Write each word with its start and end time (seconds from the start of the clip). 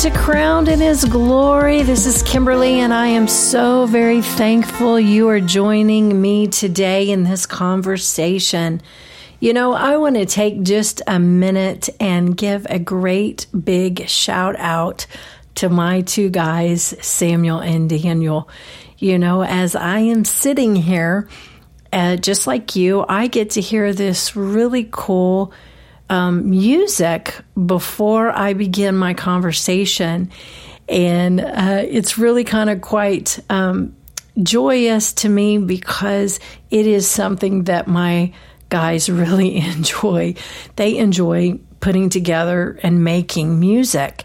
To 0.00 0.10
Crowned 0.10 0.68
in 0.68 0.80
His 0.80 1.04
Glory. 1.04 1.82
This 1.82 2.06
is 2.06 2.22
Kimberly, 2.22 2.80
and 2.80 2.90
I 2.90 3.08
am 3.08 3.28
so 3.28 3.84
very 3.84 4.22
thankful 4.22 4.98
you 4.98 5.28
are 5.28 5.40
joining 5.40 6.22
me 6.22 6.46
today 6.46 7.10
in 7.10 7.24
this 7.24 7.44
conversation. 7.44 8.80
You 9.40 9.52
know, 9.52 9.74
I 9.74 9.98
want 9.98 10.16
to 10.16 10.24
take 10.24 10.62
just 10.62 11.02
a 11.06 11.18
minute 11.18 11.90
and 12.00 12.34
give 12.34 12.66
a 12.70 12.78
great 12.78 13.46
big 13.48 14.08
shout 14.08 14.56
out 14.58 15.04
to 15.56 15.68
my 15.68 16.00
two 16.00 16.30
guys, 16.30 16.94
Samuel 17.02 17.58
and 17.58 17.86
Daniel. 17.90 18.48
You 18.96 19.18
know, 19.18 19.42
as 19.42 19.76
I 19.76 19.98
am 19.98 20.24
sitting 20.24 20.76
here, 20.76 21.28
uh, 21.92 22.16
just 22.16 22.46
like 22.46 22.74
you, 22.74 23.04
I 23.06 23.26
get 23.26 23.50
to 23.50 23.60
hear 23.60 23.92
this 23.92 24.34
really 24.34 24.88
cool 24.90 25.52
um, 26.10 26.50
music 26.50 27.34
before 27.66 28.30
I 28.30 28.52
begin 28.52 28.96
my 28.96 29.14
conversation. 29.14 30.30
And 30.88 31.40
uh, 31.40 31.84
it's 31.86 32.18
really 32.18 32.44
kind 32.44 32.68
of 32.68 32.80
quite 32.80 33.38
um, 33.48 33.96
joyous 34.42 35.12
to 35.14 35.28
me 35.28 35.58
because 35.58 36.40
it 36.70 36.86
is 36.86 37.08
something 37.08 37.64
that 37.64 37.86
my 37.86 38.32
guys 38.68 39.08
really 39.10 39.56
enjoy. 39.56 40.34
They 40.76 40.98
enjoy 40.98 41.60
putting 41.78 42.10
together 42.10 42.78
and 42.82 43.04
making 43.04 43.58
music. 43.58 44.24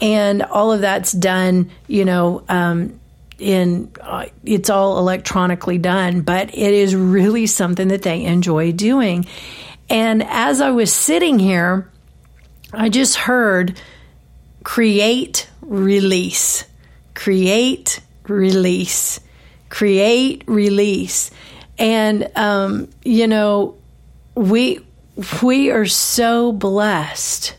And 0.00 0.42
all 0.42 0.72
of 0.72 0.80
that's 0.80 1.12
done, 1.12 1.70
you 1.86 2.04
know, 2.04 2.44
um, 2.48 2.98
in 3.38 3.90
uh, 4.00 4.26
it's 4.44 4.70
all 4.70 4.98
electronically 4.98 5.76
done, 5.76 6.22
but 6.22 6.48
it 6.54 6.74
is 6.74 6.96
really 6.96 7.46
something 7.46 7.88
that 7.88 8.02
they 8.02 8.24
enjoy 8.24 8.72
doing. 8.72 9.26
And 9.88 10.22
as 10.22 10.60
I 10.60 10.70
was 10.70 10.92
sitting 10.92 11.38
here, 11.38 11.90
I 12.72 12.88
just 12.88 13.16
heard 13.16 13.80
create, 14.64 15.48
release, 15.62 16.64
create, 17.14 18.00
release, 18.26 19.20
create, 19.68 20.42
release. 20.46 21.30
And, 21.78 22.30
um, 22.36 22.88
you 23.04 23.26
know, 23.26 23.76
we, 24.34 24.80
we 25.42 25.70
are 25.70 25.86
so 25.86 26.52
blessed 26.52 27.54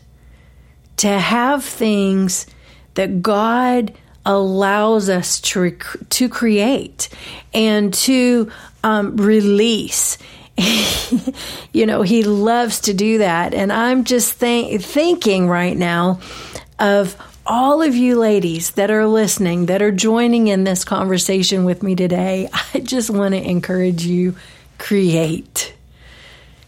to 0.98 1.08
have 1.08 1.64
things 1.64 2.46
that 2.94 3.22
God 3.22 3.94
allows 4.26 5.08
us 5.08 5.40
to, 5.40 5.60
rec- 5.60 6.08
to 6.10 6.28
create 6.28 7.08
and 7.54 7.94
to 7.94 8.50
um, 8.84 9.16
release. 9.16 10.18
you 11.72 11.86
know, 11.86 12.02
he 12.02 12.22
loves 12.22 12.80
to 12.80 12.94
do 12.94 13.18
that. 13.18 13.54
And 13.54 13.72
I'm 13.72 14.04
just 14.04 14.40
th- 14.40 14.82
thinking 14.82 15.48
right 15.48 15.76
now 15.76 16.20
of 16.78 17.16
all 17.46 17.80
of 17.80 17.94
you 17.94 18.16
ladies 18.16 18.72
that 18.72 18.90
are 18.90 19.06
listening, 19.06 19.66
that 19.66 19.80
are 19.80 19.92
joining 19.92 20.48
in 20.48 20.64
this 20.64 20.84
conversation 20.84 21.64
with 21.64 21.82
me 21.82 21.94
today. 21.94 22.48
I 22.74 22.80
just 22.80 23.10
want 23.10 23.34
to 23.34 23.42
encourage 23.42 24.04
you 24.04 24.36
create. 24.78 25.74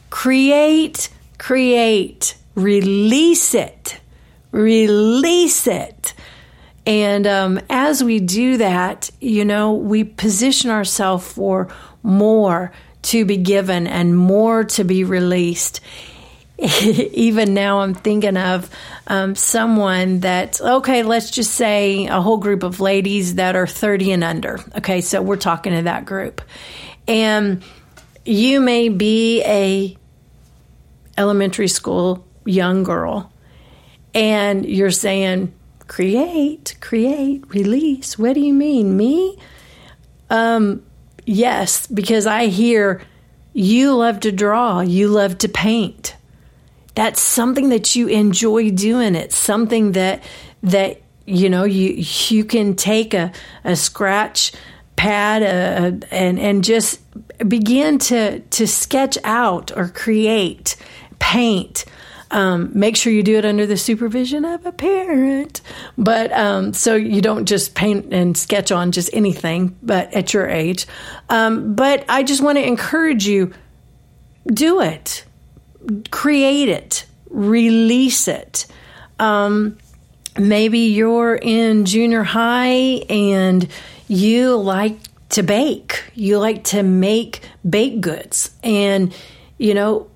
Create, 0.08 1.08
create, 1.38 2.36
release 2.54 3.54
it, 3.54 4.00
release 4.52 5.66
it. 5.66 6.14
And 6.86 7.26
um, 7.26 7.60
as 7.68 8.02
we 8.02 8.18
do 8.18 8.56
that, 8.56 9.10
you 9.20 9.44
know, 9.44 9.74
we 9.74 10.02
position 10.02 10.70
ourselves 10.70 11.30
for 11.30 11.68
more 12.02 12.72
to 13.02 13.24
be 13.24 13.36
given 13.36 13.86
and 13.86 14.16
more 14.16 14.64
to 14.64 14.84
be 14.84 15.04
released. 15.04 15.80
Even 16.58 17.54
now, 17.54 17.80
I'm 17.80 17.94
thinking 17.94 18.36
of 18.36 18.68
um, 19.06 19.34
someone 19.34 20.20
that, 20.20 20.60
okay, 20.60 21.02
let's 21.02 21.30
just 21.30 21.52
say 21.52 22.06
a 22.06 22.20
whole 22.20 22.36
group 22.36 22.62
of 22.62 22.80
ladies 22.80 23.36
that 23.36 23.56
are 23.56 23.66
30 23.66 24.12
and 24.12 24.24
under. 24.24 24.60
Okay, 24.76 25.00
so 25.00 25.22
we're 25.22 25.36
talking 25.36 25.72
to 25.72 25.82
that 25.82 26.04
group. 26.04 26.42
And 27.08 27.62
you 28.24 28.60
may 28.60 28.88
be 28.90 29.42
a 29.44 29.96
elementary 31.16 31.68
school 31.68 32.26
young 32.44 32.82
girl 32.82 33.32
and 34.14 34.66
you're 34.66 34.90
saying, 34.90 35.52
create, 35.86 36.76
create, 36.80 37.44
release. 37.48 38.18
What 38.18 38.34
do 38.34 38.40
you 38.40 38.54
mean? 38.54 38.96
Me? 38.96 39.38
Um, 40.28 40.82
Yes, 41.32 41.86
because 41.86 42.26
I 42.26 42.46
hear 42.46 43.02
you 43.52 43.94
love 43.94 44.18
to 44.20 44.32
draw, 44.32 44.80
you 44.80 45.06
love 45.06 45.38
to 45.38 45.48
paint. 45.48 46.16
That's 46.96 47.20
something 47.20 47.68
that 47.68 47.94
you 47.94 48.08
enjoy 48.08 48.72
doing. 48.72 49.14
It's 49.14 49.38
something 49.38 49.92
that 49.92 50.24
that 50.64 51.02
you 51.26 51.48
know 51.48 51.62
you 51.62 52.04
you 52.30 52.44
can 52.44 52.74
take 52.74 53.14
a, 53.14 53.30
a 53.62 53.76
scratch 53.76 54.50
pad 54.96 55.44
uh, 55.44 56.04
and 56.10 56.40
and 56.40 56.64
just 56.64 56.98
begin 57.48 58.00
to 58.00 58.40
to 58.40 58.66
sketch 58.66 59.16
out 59.22 59.70
or 59.76 59.86
create, 59.86 60.74
paint. 61.20 61.84
Um, 62.32 62.70
make 62.74 62.96
sure 62.96 63.12
you 63.12 63.22
do 63.22 63.38
it 63.38 63.44
under 63.44 63.66
the 63.66 63.76
supervision 63.76 64.44
of 64.44 64.64
a 64.64 64.72
parent. 64.72 65.60
But 65.98 66.32
um, 66.32 66.72
so 66.72 66.94
you 66.94 67.20
don't 67.20 67.46
just 67.46 67.74
paint 67.74 68.12
and 68.12 68.36
sketch 68.36 68.70
on 68.70 68.92
just 68.92 69.10
anything, 69.12 69.76
but 69.82 70.12
at 70.14 70.32
your 70.32 70.48
age. 70.48 70.86
Um, 71.28 71.74
but 71.74 72.04
I 72.08 72.22
just 72.22 72.42
want 72.42 72.58
to 72.58 72.66
encourage 72.66 73.26
you 73.26 73.52
do 74.46 74.80
it, 74.80 75.24
create 76.10 76.68
it, 76.68 77.04
release 77.28 78.28
it. 78.28 78.66
Um, 79.18 79.78
maybe 80.38 80.78
you're 80.78 81.34
in 81.34 81.84
junior 81.84 82.22
high 82.22 83.02
and 83.08 83.68
you 84.08 84.56
like 84.56 84.98
to 85.30 85.42
bake, 85.42 86.10
you 86.14 86.38
like 86.38 86.64
to 86.64 86.82
make 86.82 87.42
baked 87.68 88.00
goods. 88.00 88.50
And, 88.62 89.14
you 89.58 89.74
know, 89.74 90.08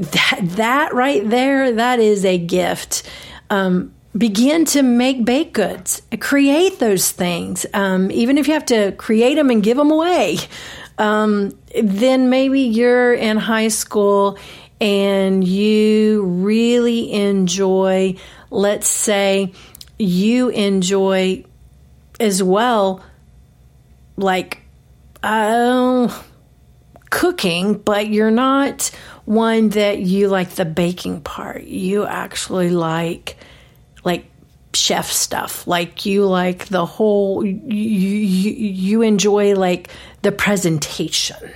that 0.00 0.40
that 0.56 0.94
right 0.94 1.28
there 1.28 1.72
that 1.72 2.00
is 2.00 2.24
a 2.24 2.38
gift. 2.38 3.02
Um, 3.48 3.92
begin 4.16 4.64
to 4.66 4.82
make 4.82 5.24
baked 5.24 5.52
goods. 5.52 6.02
Create 6.18 6.78
those 6.78 7.10
things. 7.10 7.66
Um, 7.74 8.10
even 8.10 8.38
if 8.38 8.48
you 8.48 8.54
have 8.54 8.66
to 8.66 8.92
create 8.92 9.34
them 9.34 9.50
and 9.50 9.62
give 9.62 9.76
them 9.76 9.90
away. 9.90 10.38
Um, 10.98 11.58
then 11.82 12.28
maybe 12.28 12.60
you're 12.60 13.14
in 13.14 13.38
high 13.38 13.68
school 13.68 14.38
and 14.80 15.46
you 15.46 16.24
really 16.24 17.12
enjoy 17.12 18.16
let's 18.50 18.88
say 18.88 19.52
you 19.98 20.48
enjoy 20.48 21.44
as 22.18 22.42
well 22.42 23.02
like 24.16 24.62
uh, 25.22 26.22
cooking 27.10 27.74
but 27.74 28.08
you're 28.08 28.30
not 28.30 28.90
one 29.30 29.68
that 29.68 30.00
you 30.00 30.26
like 30.26 30.50
the 30.50 30.64
baking 30.64 31.20
part. 31.20 31.62
You 31.62 32.04
actually 32.04 32.70
like 32.70 33.36
like 34.02 34.28
chef 34.74 35.08
stuff. 35.08 35.68
Like 35.68 36.04
you 36.04 36.26
like 36.26 36.66
the 36.66 36.84
whole 36.84 37.46
you, 37.46 37.54
you, 37.76 38.50
you 38.50 39.02
enjoy 39.02 39.54
like 39.54 39.88
the 40.22 40.32
presentation. 40.32 41.52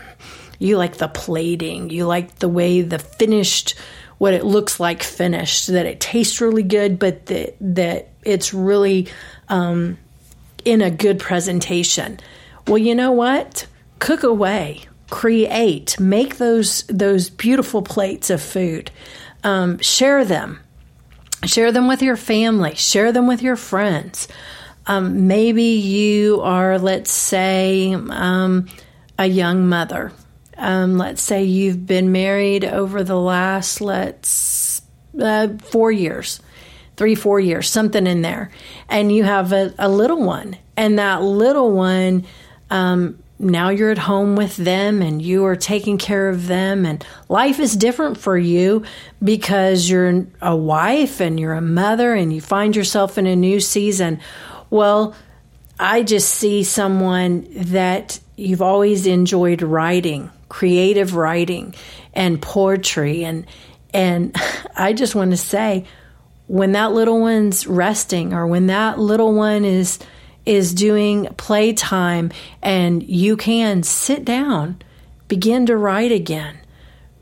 You 0.60 0.78
like 0.78 0.98
the 0.98 1.08
plating. 1.08 1.90
You 1.90 2.06
like 2.06 2.36
the 2.36 2.48
way 2.48 2.80
the 2.82 3.00
finished 3.00 3.74
what 4.18 4.34
it 4.34 4.44
looks 4.44 4.78
like 4.78 5.02
finished 5.02 5.66
that 5.66 5.84
it 5.84 5.98
tastes 5.98 6.40
really 6.40 6.62
good 6.62 7.00
but 7.00 7.26
that 7.26 7.56
that 7.60 8.08
it's 8.22 8.54
really 8.54 9.08
um, 9.48 9.98
in 10.64 10.80
a 10.80 10.92
good 10.92 11.18
presentation. 11.18 12.20
Well, 12.68 12.78
you 12.78 12.94
know 12.94 13.10
what? 13.10 13.66
Cook 13.98 14.22
away 14.22 14.84
create, 15.10 15.98
make 16.00 16.36
those 16.36 16.84
those 16.84 17.30
beautiful 17.30 17.82
plates 17.82 18.30
of 18.30 18.42
food, 18.42 18.90
um, 19.42 19.78
share 19.78 20.24
them, 20.24 20.60
share 21.44 21.72
them 21.72 21.88
with 21.88 22.02
your 22.02 22.16
family, 22.16 22.74
share 22.74 23.12
them 23.12 23.26
with 23.26 23.42
your 23.42 23.56
friends. 23.56 24.28
Um, 24.86 25.26
maybe 25.26 25.62
you 25.62 26.40
are, 26.42 26.78
let's 26.78 27.10
say, 27.10 27.94
um, 27.94 28.66
a 29.18 29.26
young 29.26 29.66
mother. 29.68 30.12
Um, 30.56 30.98
let's 30.98 31.22
say 31.22 31.44
you've 31.44 31.86
been 31.86 32.12
married 32.12 32.64
over 32.64 33.02
the 33.02 33.18
last, 33.18 33.80
let's, 33.80 34.82
uh, 35.20 35.48
four 35.58 35.90
years, 35.90 36.40
three, 36.96 37.14
four 37.14 37.40
years, 37.40 37.68
something 37.68 38.06
in 38.06 38.22
there, 38.22 38.50
and 38.88 39.10
you 39.10 39.24
have 39.24 39.52
a, 39.52 39.74
a 39.78 39.88
little 39.88 40.22
one, 40.22 40.56
and 40.76 40.98
that 40.98 41.22
little 41.22 41.72
one 41.72 42.24
um, 42.70 43.18
now 43.44 43.68
you're 43.68 43.90
at 43.90 43.98
home 43.98 44.36
with 44.36 44.56
them 44.56 45.02
and 45.02 45.20
you 45.20 45.44
are 45.44 45.56
taking 45.56 45.98
care 45.98 46.28
of 46.28 46.46
them 46.46 46.86
and 46.86 47.04
life 47.28 47.60
is 47.60 47.76
different 47.76 48.18
for 48.18 48.36
you 48.36 48.84
because 49.22 49.88
you're 49.88 50.26
a 50.40 50.56
wife 50.56 51.20
and 51.20 51.38
you're 51.38 51.52
a 51.52 51.60
mother 51.60 52.14
and 52.14 52.32
you 52.32 52.40
find 52.40 52.74
yourself 52.74 53.18
in 53.18 53.26
a 53.26 53.36
new 53.36 53.60
season. 53.60 54.20
Well 54.70 55.14
i 55.78 56.04
just 56.04 56.32
see 56.32 56.62
someone 56.62 57.46
that 57.50 58.20
you've 58.36 58.62
always 58.62 59.06
enjoyed 59.06 59.60
writing 59.60 60.30
creative 60.54 61.16
writing 61.16 61.74
and 62.12 62.40
poetry. 62.40 63.24
And 63.24 63.44
and 63.92 64.36
i 64.76 64.92
just 64.92 65.14
want 65.14 65.32
to 65.32 65.36
say 65.36 65.84
when 66.46 66.72
that 66.72 66.92
little 66.92 67.20
one's 67.20 67.66
resting 67.66 68.32
or 68.32 68.46
when 68.46 68.68
that 68.68 68.98
little 68.98 69.34
one 69.34 69.64
is 69.64 69.98
is 70.46 70.74
doing 70.74 71.26
playtime 71.36 72.30
and 72.62 73.02
you 73.02 73.36
can 73.36 73.82
sit 73.82 74.24
down, 74.24 74.80
begin 75.28 75.66
to 75.66 75.76
write 75.76 76.12
again. 76.12 76.58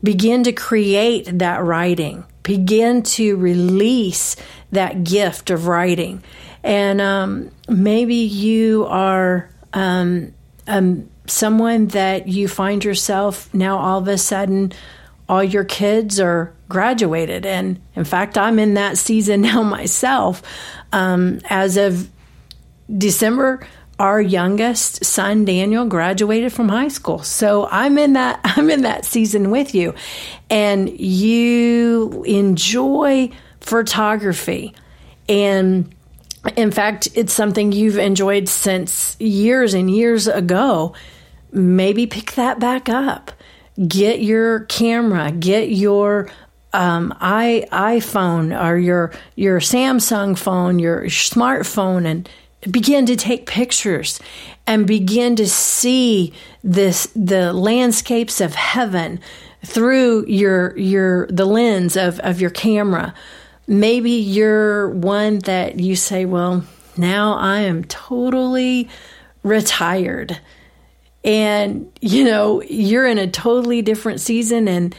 Begin 0.03 0.43
to 0.43 0.51
create 0.51 1.39
that 1.39 1.63
writing. 1.63 2.25
Begin 2.43 3.03
to 3.03 3.37
release 3.37 4.35
that 4.71 5.03
gift 5.05 5.49
of 5.49 5.67
writing. 5.67 6.21
And 6.61 6.99
um, 6.99 7.51
maybe 7.69 8.15
you 8.15 8.85
are 8.85 9.49
um, 9.71 10.33
um, 10.67 11.09
someone 11.25 11.87
that 11.87 12.27
you 12.27 12.47
find 12.47 12.83
yourself 12.83 13.53
now 13.53 13.77
all 13.77 13.99
of 13.99 14.07
a 14.07 14.17
sudden 14.17 14.73
all 15.29 15.43
your 15.43 15.63
kids 15.63 16.19
are 16.19 16.53
graduated. 16.67 17.45
And 17.45 17.81
in 17.95 18.03
fact, 18.03 18.37
I'm 18.37 18.59
in 18.59 18.73
that 18.73 18.97
season 18.97 19.41
now 19.49 19.63
myself. 19.63 20.41
Um, 20.91 21.39
as 21.45 21.77
of 21.77 22.09
December, 22.95 23.65
our 23.99 24.21
youngest 24.21 25.05
son 25.05 25.45
Daniel 25.45 25.85
graduated 25.85 26.51
from 26.51 26.69
high 26.69 26.87
school. 26.87 27.19
So 27.19 27.67
I'm 27.71 27.97
in 27.97 28.13
that 28.13 28.39
I'm 28.43 28.69
in 28.69 28.81
that 28.83 29.05
season 29.05 29.51
with 29.51 29.73
you. 29.75 29.93
And 30.49 30.89
you 30.99 32.23
enjoy 32.25 33.29
photography. 33.59 34.73
And 35.29 35.93
in 36.57 36.71
fact, 36.71 37.07
it's 37.15 37.31
something 37.33 37.71
you've 37.71 37.97
enjoyed 37.97 38.49
since 38.49 39.15
years 39.19 39.73
and 39.73 39.89
years 39.89 40.27
ago. 40.27 40.93
Maybe 41.51 42.07
pick 42.07 42.33
that 42.33 42.59
back 42.59 42.89
up 42.89 43.31
get 43.87 44.21
your 44.21 44.61
camera, 44.61 45.31
get 45.31 45.69
your 45.69 46.29
um, 46.73 47.15
i 47.19 47.67
iPhone 47.71 48.59
or 48.59 48.77
your 48.77 49.11
your 49.35 49.59
Samsung 49.59 50.37
phone, 50.37 50.79
your 50.79 51.03
smartphone, 51.03 52.05
and 52.05 52.27
begin 52.69 53.05
to 53.05 53.15
take 53.15 53.45
pictures 53.45 54.19
and 54.65 54.87
begin 54.87 55.35
to 55.35 55.47
see 55.47 56.33
this 56.63 57.07
the 57.15 57.53
landscapes 57.53 58.41
of 58.41 58.55
heaven 58.55 59.19
through 59.65 60.25
your 60.27 60.77
your 60.77 61.27
the 61.27 61.45
lens 61.45 61.95
of, 61.95 62.19
of 62.19 62.41
your 62.41 62.49
camera. 62.49 63.13
Maybe 63.67 64.11
you're 64.11 64.89
one 64.89 65.39
that 65.39 65.79
you 65.79 65.95
say, 65.95 66.25
well, 66.25 66.65
now 66.97 67.35
I 67.35 67.61
am 67.61 67.83
totally 67.85 68.89
retired 69.43 70.39
and 71.23 71.91
you 72.01 72.23
know 72.23 72.61
you're 72.63 73.07
in 73.07 73.17
a 73.17 73.29
totally 73.29 73.81
different 73.81 74.19
season 74.19 74.67
and 74.67 74.95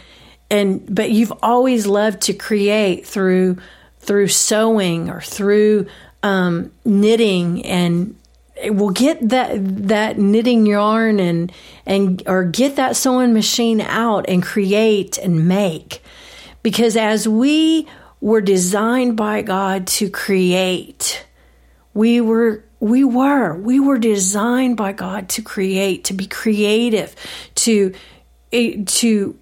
and 0.51 0.95
but 0.95 1.11
you've 1.11 1.33
always 1.43 1.87
loved 1.87 2.23
to 2.23 2.33
create 2.33 3.07
through 3.07 3.59
through 4.01 4.29
sewing 4.29 5.11
or 5.11 5.21
through 5.21 5.87
um, 6.25 6.73
knitting 6.85 7.65
and 7.65 8.17
we'll 8.65 8.91
get 8.91 9.29
that 9.29 9.53
that 9.89 10.19
knitting 10.19 10.67
yarn 10.67 11.21
and 11.21 11.53
and 11.87 12.23
or 12.27 12.45
get 12.45 12.77
that 12.77 12.97
sewing 12.97 13.33
machine 13.33 13.81
out 13.81 14.25
and 14.29 14.43
create 14.43 15.19
and 15.19 15.47
make 15.47 16.03
because 16.63 16.97
as 16.97 17.29
we 17.29 17.87
were 18.21 18.41
designed 18.41 19.17
by 19.17 19.43
God 19.43 19.87
to 19.87 20.09
create 20.09 21.25
we 21.95 22.21
were 22.21 22.65
we 22.85 23.03
were. 23.03 23.57
We 23.57 23.81
were 23.81 23.97
designed 23.97 24.77
by 24.77 24.93
God 24.93 25.31
to 25.31 25.43
create, 25.43 26.05
to 26.05 26.13
be 26.13 26.27
creative, 26.27 27.17
to 27.55 27.95
eh, 28.53 28.83
to 28.85 29.39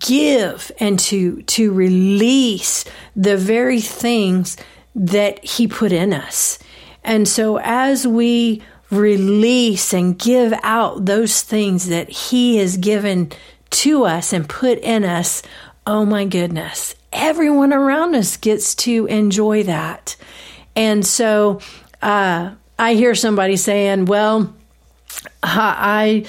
give 0.00 0.72
and 0.80 0.98
to 0.98 1.42
to 1.42 1.72
release 1.72 2.84
the 3.14 3.36
very 3.36 3.80
things 3.80 4.56
that 4.94 5.44
he 5.44 5.66
put 5.66 5.92
in 5.92 6.12
us. 6.12 6.58
And 7.04 7.26
so 7.26 7.58
as 7.58 8.06
we 8.06 8.62
release 8.90 9.92
and 9.92 10.18
give 10.18 10.52
out 10.62 11.06
those 11.06 11.42
things 11.42 11.88
that 11.88 12.10
he 12.10 12.58
has 12.58 12.76
given 12.76 13.32
to 13.70 14.04
us 14.04 14.32
and 14.32 14.48
put 14.48 14.78
in 14.78 15.04
us, 15.04 15.42
oh 15.86 16.04
my 16.04 16.24
goodness, 16.24 16.94
everyone 17.12 17.72
around 17.72 18.14
us 18.14 18.36
gets 18.36 18.74
to 18.74 19.06
enjoy 19.06 19.62
that. 19.64 20.16
And 20.76 21.04
so 21.04 21.60
uh, 22.02 22.52
I 22.78 22.94
hear 22.94 23.14
somebody 23.14 23.56
saying, 23.56 24.06
"Well, 24.06 24.54
I 25.42 26.24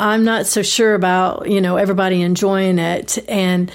I'm 0.00 0.24
not 0.24 0.46
so 0.46 0.62
sure 0.62 0.94
about, 0.94 1.50
you 1.50 1.60
know, 1.60 1.76
everybody 1.76 2.22
enjoying 2.22 2.78
it 2.78 3.18
and 3.28 3.72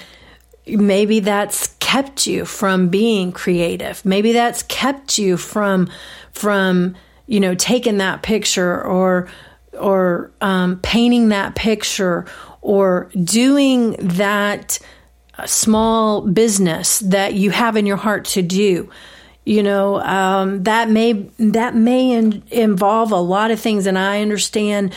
maybe 0.66 1.20
that's 1.20 1.68
kept 1.80 2.26
you 2.26 2.44
from 2.44 2.88
being 2.88 3.32
creative. 3.32 4.04
Maybe 4.04 4.32
that's 4.32 4.62
kept 4.64 5.18
you 5.18 5.36
from 5.36 5.90
from, 6.32 6.96
you 7.26 7.40
know, 7.40 7.54
taking 7.54 7.98
that 7.98 8.22
picture 8.22 8.82
or 8.82 9.28
or 9.78 10.32
um, 10.40 10.78
painting 10.80 11.28
that 11.28 11.54
picture 11.54 12.26
or 12.62 13.10
doing 13.22 13.92
that 13.98 14.78
small 15.46 16.22
business 16.22 17.00
that 17.00 17.34
you 17.34 17.50
have 17.50 17.76
in 17.76 17.86
your 17.86 17.96
heart 17.96 18.24
to 18.24 18.42
do 18.42 18.88
you 19.44 19.62
know 19.62 20.00
um, 20.00 20.62
that 20.62 20.88
may 20.88 21.12
that 21.38 21.74
may 21.74 22.12
in, 22.12 22.42
involve 22.50 23.10
a 23.10 23.16
lot 23.16 23.50
of 23.50 23.58
things 23.58 23.86
and 23.86 23.98
i 23.98 24.22
understand 24.22 24.94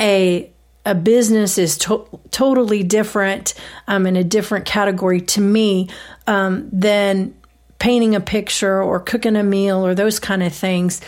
a 0.00 0.50
a 0.84 0.94
business 0.94 1.58
is 1.58 1.76
to- 1.78 2.06
totally 2.30 2.82
different 2.82 3.54
um, 3.86 4.06
in 4.06 4.16
a 4.16 4.24
different 4.24 4.64
category 4.64 5.20
to 5.20 5.40
me 5.40 5.88
um, 6.26 6.68
than 6.72 7.34
painting 7.78 8.14
a 8.14 8.20
picture 8.20 8.82
or 8.82 9.00
cooking 9.00 9.36
a 9.36 9.42
meal 9.42 9.86
or 9.86 9.94
those 9.94 10.18
kind 10.18 10.42
of 10.42 10.52
things. 10.52 11.00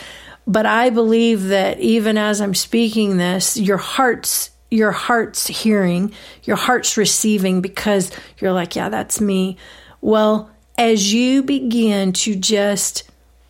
But 0.47 0.67
i 0.67 0.91
believe 0.91 1.49
that 1.49 1.79
even 1.79 2.19
as 2.19 2.41
i'm 2.41 2.55
speaking 2.55 3.17
this 3.17 3.56
your 3.56 3.77
heart's 3.77 4.51
your 4.73 4.91
heart's 4.91 5.46
hearing 5.46 6.13
your 6.43 6.56
heart's 6.56 6.96
receiving 6.96 7.61
because 7.61 8.11
you're 8.39 8.53
like 8.53 8.75
yeah 8.75 8.89
that's 8.89 9.20
me. 9.20 9.56
Well 10.01 10.51
as 10.77 11.13
you 11.13 11.43
begin 11.43 12.13
to 12.13 12.35
just 12.35 13.05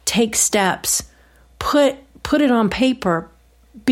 take 0.05 0.35
steps, 0.37 1.05
put 1.59 1.97
put 2.23 2.41
it 2.41 2.51
on 2.51 2.69
paper, 2.69 3.31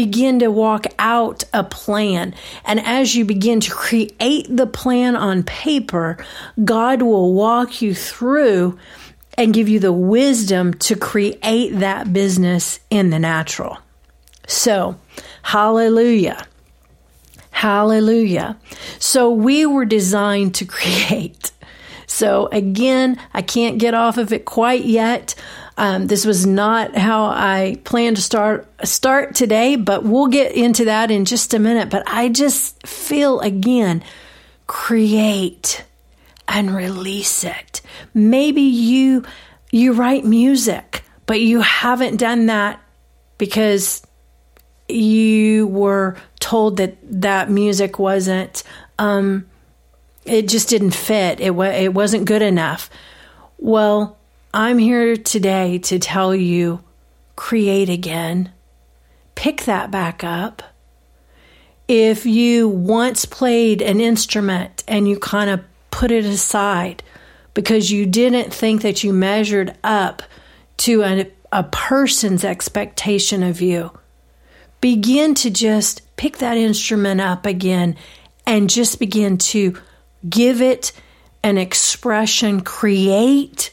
begin 0.04 0.38
to 0.38 0.50
walk 0.50 0.86
out 0.98 1.44
a 1.52 1.62
plan. 1.62 2.34
And 2.64 2.80
as 2.80 3.14
you 3.14 3.26
begin 3.26 3.60
to 3.60 3.70
create 3.70 4.46
the 4.48 4.66
plan 4.66 5.14
on 5.14 5.42
paper, 5.42 6.16
God 6.64 7.02
will 7.02 7.34
walk 7.34 7.82
you 7.82 7.94
through 7.94 8.78
and 9.36 9.52
give 9.52 9.68
you 9.68 9.78
the 9.78 9.92
wisdom 9.92 10.72
to 10.88 10.96
create 10.96 11.78
that 11.80 12.14
business 12.14 12.80
in 12.88 13.10
the 13.10 13.18
natural. 13.18 13.76
So, 14.46 14.98
hallelujah. 15.42 16.46
Hallelujah. 17.50 18.56
So 18.98 19.30
we 19.30 19.66
were 19.66 19.84
designed 19.84 20.54
to 20.54 20.64
create. 20.78 21.52
So 22.06 22.48
again, 22.52 23.20
I 23.34 23.42
can't 23.42 23.76
get 23.76 23.92
off 23.92 24.16
of 24.16 24.32
it 24.32 24.46
quite 24.46 24.86
yet. 24.86 25.34
Um, 25.80 26.08
this 26.08 26.26
was 26.26 26.44
not 26.44 26.94
how 26.94 27.24
I 27.24 27.78
planned 27.84 28.16
to 28.16 28.22
start 28.22 28.68
start 28.86 29.34
today, 29.34 29.76
but 29.76 30.04
we'll 30.04 30.26
get 30.26 30.52
into 30.52 30.84
that 30.84 31.10
in 31.10 31.24
just 31.24 31.54
a 31.54 31.58
minute. 31.58 31.88
But 31.88 32.02
I 32.06 32.28
just 32.28 32.86
feel 32.86 33.40
again, 33.40 34.04
create 34.66 35.82
and 36.46 36.76
release 36.76 37.44
it. 37.44 37.80
Maybe 38.12 38.60
you 38.60 39.24
you 39.70 39.94
write 39.94 40.26
music, 40.26 41.02
but 41.24 41.40
you 41.40 41.62
haven't 41.62 42.18
done 42.18 42.44
that 42.46 42.78
because 43.38 44.06
you 44.86 45.66
were 45.66 46.18
told 46.40 46.76
that 46.76 46.98
that 47.22 47.48
music 47.48 47.98
wasn't 47.98 48.64
um, 48.98 49.48
it 50.26 50.46
just 50.46 50.68
didn't 50.68 50.90
fit. 50.90 51.40
It, 51.40 51.52
it 51.52 51.94
wasn't 51.94 52.26
good 52.26 52.42
enough. 52.42 52.90
Well, 53.56 54.19
I'm 54.52 54.78
here 54.78 55.16
today 55.16 55.78
to 55.78 56.00
tell 56.00 56.34
you 56.34 56.82
create 57.36 57.88
again. 57.88 58.50
Pick 59.36 59.62
that 59.62 59.92
back 59.92 60.24
up. 60.24 60.64
If 61.86 62.26
you 62.26 62.68
once 62.68 63.24
played 63.24 63.80
an 63.80 64.00
instrument 64.00 64.82
and 64.88 65.08
you 65.08 65.20
kind 65.20 65.50
of 65.50 65.60
put 65.92 66.10
it 66.10 66.24
aside 66.24 67.04
because 67.54 67.92
you 67.92 68.06
didn't 68.06 68.52
think 68.52 68.82
that 68.82 69.04
you 69.04 69.12
measured 69.12 69.76
up 69.84 70.20
to 70.78 71.02
a, 71.04 71.30
a 71.52 71.62
person's 71.62 72.44
expectation 72.44 73.44
of 73.44 73.60
you, 73.60 73.96
begin 74.80 75.36
to 75.36 75.50
just 75.50 76.02
pick 76.16 76.38
that 76.38 76.56
instrument 76.56 77.20
up 77.20 77.46
again 77.46 77.94
and 78.46 78.68
just 78.68 78.98
begin 78.98 79.38
to 79.38 79.78
give 80.28 80.60
it 80.60 80.90
an 81.44 81.56
expression, 81.56 82.62
create 82.62 83.70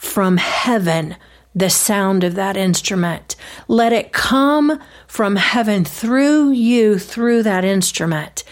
from 0.00 0.38
heaven 0.38 1.14
the 1.54 1.68
sound 1.68 2.24
of 2.24 2.34
that 2.34 2.56
instrument. 2.56 3.36
Let 3.68 3.92
it 3.92 4.12
come 4.12 4.80
from 5.06 5.36
heaven 5.36 5.84
through 5.84 6.52
you, 6.52 6.98
through 6.98 7.42
that 7.42 7.66
instrument, 7.66 8.42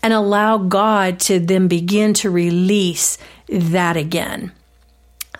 and 0.00 0.12
allow 0.12 0.58
God 0.58 1.18
to 1.20 1.40
then 1.40 1.66
begin 1.66 2.14
to 2.14 2.30
release 2.30 3.18
that 3.48 3.96
again. 3.96 4.52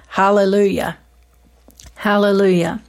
Hallelujah. 0.08 0.98
Hallelujah. 1.94 2.82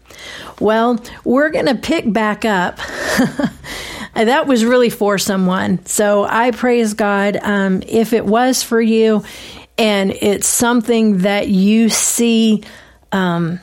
Well, 0.60 1.00
we're 1.24 1.52
going 1.52 1.68
to 1.68 1.76
pick 1.76 2.12
back 2.12 2.44
up. 2.44 2.78
that 4.16 4.48
was 4.48 4.66
really 4.66 4.90
for 4.90 5.20
someone. 5.20 5.86
So 5.86 6.24
I 6.24 6.50
praise 6.50 6.96
God. 6.96 7.38
Um, 7.38 7.84
if 7.88 8.14
it 8.14 8.26
was 8.26 8.64
for 8.64 8.82
you 8.82 9.24
and 9.78 10.12
it's 10.12 10.48
something 10.48 11.20
that 11.20 11.48
you 11.48 11.90
see 11.90 12.64
um, 13.12 13.60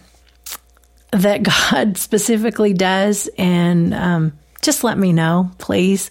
that 1.11 1.43
God 1.71 1.97
specifically 1.97 2.73
does, 2.73 3.29
and 3.39 3.95
um, 3.95 4.39
just 4.63 4.85
let 4.85 4.99
me 4.99 5.13
know, 5.13 5.51
please. 5.59 6.11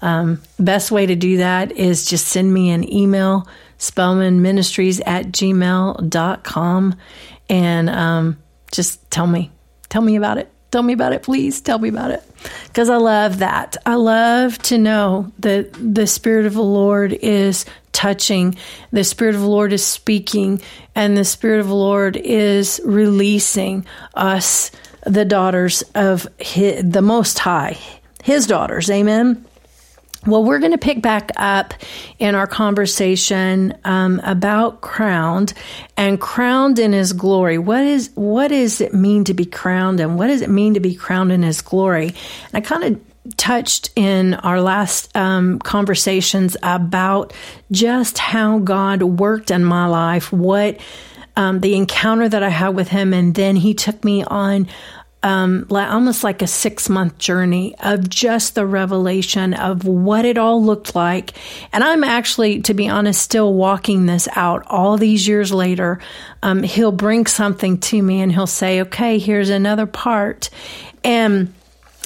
Um, 0.00 0.40
best 0.58 0.90
way 0.90 1.06
to 1.06 1.16
do 1.16 1.38
that 1.38 1.72
is 1.72 2.06
just 2.06 2.28
send 2.28 2.52
me 2.52 2.70
an 2.70 2.90
email, 2.92 3.48
spellmanministries 3.78 5.00
at 5.04 5.26
gmail.com, 5.26 6.94
and 7.48 7.90
um, 7.90 8.38
just 8.70 9.10
tell 9.10 9.26
me, 9.26 9.50
tell 9.88 10.02
me 10.02 10.16
about 10.16 10.38
it. 10.38 10.52
Tell 10.70 10.82
me 10.82 10.92
about 10.92 11.14
it, 11.14 11.22
please. 11.22 11.62
Tell 11.62 11.78
me 11.78 11.88
about 11.88 12.10
it. 12.10 12.22
Because 12.66 12.90
I 12.90 12.96
love 12.96 13.38
that. 13.38 13.78
I 13.86 13.94
love 13.94 14.58
to 14.64 14.76
know 14.76 15.32
that 15.38 15.72
the 15.72 16.06
Spirit 16.06 16.44
of 16.44 16.52
the 16.52 16.62
Lord 16.62 17.14
is 17.14 17.64
touching, 17.98 18.56
the 18.92 19.02
Spirit 19.02 19.34
of 19.34 19.40
the 19.40 19.48
Lord 19.48 19.72
is 19.72 19.84
speaking, 19.84 20.62
and 20.94 21.16
the 21.16 21.24
Spirit 21.24 21.58
of 21.58 21.66
the 21.66 21.74
Lord 21.74 22.16
is 22.16 22.80
releasing 22.84 23.84
us, 24.14 24.70
the 25.04 25.24
daughters 25.24 25.82
of 25.96 26.28
his, 26.38 26.80
the 26.88 27.02
Most 27.02 27.40
High, 27.40 27.76
His 28.22 28.46
daughters. 28.46 28.88
Amen. 28.88 29.44
Well, 30.26 30.44
we're 30.44 30.60
going 30.60 30.72
to 30.72 30.78
pick 30.78 31.02
back 31.02 31.32
up 31.36 31.74
in 32.20 32.36
our 32.36 32.46
conversation 32.46 33.76
um, 33.84 34.20
about 34.22 34.80
crowned 34.80 35.54
and 35.96 36.20
crowned 36.20 36.78
in 36.78 36.92
His 36.92 37.12
glory. 37.12 37.58
What 37.58 37.82
is 37.82 38.10
what 38.14 38.48
does 38.48 38.80
it 38.80 38.94
mean 38.94 39.24
to 39.24 39.34
be 39.34 39.44
crowned, 39.44 39.98
and 39.98 40.16
what 40.16 40.28
does 40.28 40.42
it 40.42 40.50
mean 40.50 40.74
to 40.74 40.80
be 40.80 40.94
crowned 40.94 41.32
in 41.32 41.42
His 41.42 41.62
glory? 41.62 42.08
And 42.08 42.54
I 42.54 42.60
kind 42.60 42.84
of 42.84 43.07
touched 43.36 43.90
in 43.96 44.34
our 44.34 44.60
last 44.60 45.14
um, 45.16 45.58
conversations 45.58 46.56
about 46.62 47.32
just 47.70 48.18
how 48.18 48.58
God 48.58 49.02
worked 49.02 49.50
in 49.50 49.64
my 49.64 49.86
life, 49.86 50.32
what 50.32 50.78
um, 51.36 51.60
the 51.60 51.74
encounter 51.76 52.28
that 52.28 52.42
I 52.42 52.48
had 52.48 52.70
with 52.70 52.88
Him, 52.88 53.12
and 53.12 53.34
then 53.34 53.56
He 53.56 53.74
took 53.74 54.04
me 54.04 54.24
on 54.24 54.66
um, 55.22 55.66
almost 55.70 56.22
like 56.22 56.42
a 56.42 56.46
six 56.46 56.88
month 56.88 57.18
journey 57.18 57.74
of 57.80 58.08
just 58.08 58.54
the 58.54 58.64
revelation 58.64 59.52
of 59.54 59.84
what 59.84 60.24
it 60.24 60.38
all 60.38 60.64
looked 60.64 60.94
like. 60.94 61.32
And 61.72 61.82
I'm 61.82 62.04
actually, 62.04 62.62
to 62.62 62.74
be 62.74 62.88
honest, 62.88 63.20
still 63.20 63.52
walking 63.54 64.06
this 64.06 64.28
out 64.36 64.64
all 64.68 64.96
these 64.96 65.26
years 65.26 65.52
later. 65.52 65.98
Um, 66.42 66.62
he'll 66.62 66.92
bring 66.92 67.26
something 67.26 67.78
to 67.78 68.00
me 68.00 68.20
and 68.20 68.32
he'll 68.32 68.46
say, 68.46 68.82
okay, 68.82 69.18
here's 69.18 69.50
another 69.50 69.86
part. 69.86 70.50
And 71.02 71.52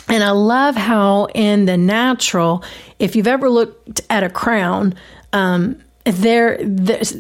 and 0.09 0.23
I 0.23 0.31
love 0.31 0.75
how 0.75 1.27
in 1.35 1.65
the 1.65 1.77
natural, 1.77 2.65
if 2.99 3.17
you've 3.17 3.27
ever 3.27 3.49
looked 3.49 4.01
at 4.11 4.23
a 4.23 4.31
crown, 4.31 4.95
um, 5.33 5.81
there, 6.05 6.59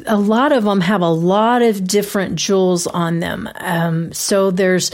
a 0.06 0.16
lot 0.16 0.52
of 0.52 0.64
them 0.64 0.80
have 0.80 1.02
a 1.02 1.08
lot 1.08 1.62
of 1.62 1.86
different 1.86 2.36
jewels 2.36 2.86
on 2.86 3.20
them. 3.20 3.48
Um, 3.56 4.12
so 4.12 4.50
there's 4.50 4.90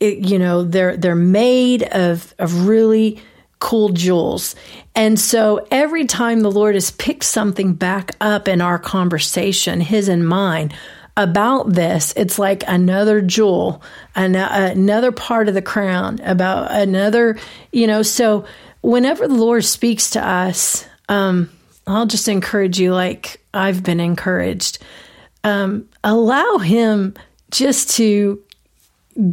it, 0.00 0.18
you 0.18 0.38
know 0.38 0.62
they're 0.62 0.96
they're 0.96 1.14
made 1.14 1.82
of 1.84 2.34
of 2.38 2.66
really 2.66 3.20
cool 3.58 3.88
jewels. 3.90 4.54
And 4.94 5.18
so 5.18 5.66
every 5.70 6.04
time 6.04 6.40
the 6.40 6.50
Lord 6.50 6.74
has 6.74 6.90
picked 6.90 7.24
something 7.24 7.72
back 7.74 8.14
up 8.20 8.48
in 8.48 8.60
our 8.60 8.78
conversation, 8.78 9.80
his 9.80 10.08
and 10.08 10.26
mine, 10.28 10.72
about 11.16 11.72
this, 11.72 12.12
it's 12.16 12.38
like 12.38 12.62
another 12.66 13.20
jewel, 13.20 13.82
another 14.14 15.12
part 15.12 15.48
of 15.48 15.54
the 15.54 15.62
crown, 15.62 16.20
about 16.22 16.70
another, 16.70 17.38
you 17.72 17.86
know. 17.86 18.02
So 18.02 18.44
whenever 18.82 19.26
the 19.26 19.34
Lord 19.34 19.64
speaks 19.64 20.10
to 20.10 20.26
us, 20.26 20.84
um, 21.08 21.50
I'll 21.86 22.06
just 22.06 22.28
encourage 22.28 22.78
you, 22.78 22.92
like 22.92 23.40
I've 23.54 23.82
been 23.82 24.00
encouraged. 24.00 24.78
Um, 25.44 25.88
allow 26.04 26.58
Him 26.58 27.14
just 27.50 27.90
to 27.96 28.42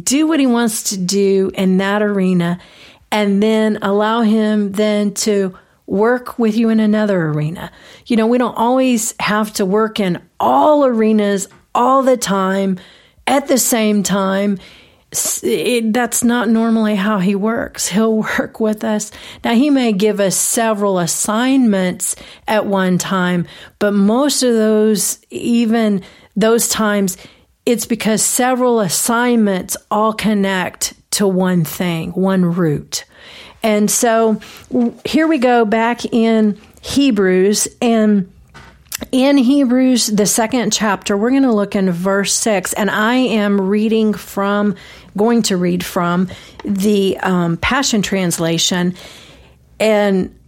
do 0.02 0.26
what 0.26 0.40
he 0.40 0.46
wants 0.46 0.90
to 0.90 0.98
do 0.98 1.50
in 1.54 1.78
that 1.78 2.02
arena 2.02 2.58
and 3.12 3.42
then 3.42 3.78
allow 3.82 4.22
him 4.22 4.72
then 4.72 5.12
to 5.14 5.56
work 5.86 6.38
with 6.38 6.56
you 6.56 6.70
in 6.70 6.80
another 6.80 7.26
arena. 7.26 7.70
You 8.06 8.16
know, 8.16 8.26
we 8.26 8.38
don't 8.38 8.56
always 8.56 9.14
have 9.20 9.52
to 9.54 9.66
work 9.66 10.00
in 10.00 10.22
all 10.40 10.84
arenas 10.84 11.48
all 11.74 12.02
the 12.02 12.16
time 12.16 12.78
at 13.26 13.48
the 13.48 13.58
same 13.58 14.02
time. 14.02 14.58
It, 15.42 15.92
that's 15.92 16.24
not 16.24 16.48
normally 16.48 16.96
how 16.96 17.18
he 17.18 17.36
works. 17.36 17.86
He'll 17.86 18.16
work 18.38 18.60
with 18.60 18.84
us. 18.84 19.12
Now, 19.44 19.54
he 19.54 19.70
may 19.70 19.92
give 19.92 20.20
us 20.20 20.36
several 20.36 20.98
assignments 20.98 22.16
at 22.48 22.66
one 22.66 22.98
time, 22.98 23.46
but 23.78 23.92
most 23.92 24.42
of 24.42 24.54
those, 24.54 25.18
even 25.30 26.02
those 26.36 26.68
times, 26.68 27.16
it's 27.64 27.86
because 27.86 28.22
several 28.22 28.80
assignments 28.80 29.76
all 29.90 30.12
connect 30.12 30.94
to 31.12 31.26
one 31.26 31.64
thing, 31.64 32.10
one 32.10 32.44
root. 32.44 33.04
And 33.62 33.90
so 33.90 34.40
here 35.04 35.26
we 35.26 35.38
go 35.38 35.64
back 35.64 36.04
in 36.04 36.60
Hebrews 36.82 37.66
and 37.80 38.30
in 39.10 39.36
Hebrews, 39.36 40.06
the 40.06 40.26
second 40.26 40.72
chapter, 40.72 41.16
we're 41.16 41.30
going 41.30 41.42
to 41.42 41.52
look 41.52 41.74
in 41.74 41.90
verse 41.90 42.32
6, 42.34 42.72
and 42.74 42.90
I 42.90 43.16
am 43.16 43.60
reading 43.60 44.14
from, 44.14 44.76
going 45.16 45.42
to 45.42 45.56
read 45.56 45.84
from 45.84 46.28
the 46.64 47.18
um, 47.18 47.56
Passion 47.56 48.02
Translation. 48.02 48.94
And 49.80 50.38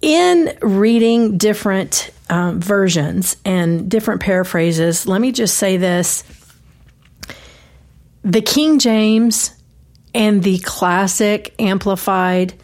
in 0.00 0.56
reading 0.60 1.38
different 1.38 2.10
um, 2.28 2.60
versions 2.60 3.36
and 3.44 3.88
different 3.88 4.22
paraphrases, 4.22 5.06
let 5.06 5.20
me 5.20 5.30
just 5.30 5.56
say 5.56 5.76
this 5.76 6.24
the 8.22 8.42
King 8.42 8.78
James 8.78 9.54
and 10.14 10.42
the 10.42 10.58
classic 10.58 11.54
amplified 11.58 12.54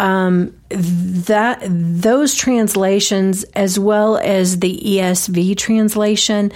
um, 0.00 0.58
that 0.70 1.60
those 1.62 2.34
translations 2.34 3.44
as 3.54 3.78
well 3.78 4.16
as 4.16 4.60
the 4.60 4.80
ESV 4.82 5.56
translation 5.58 6.50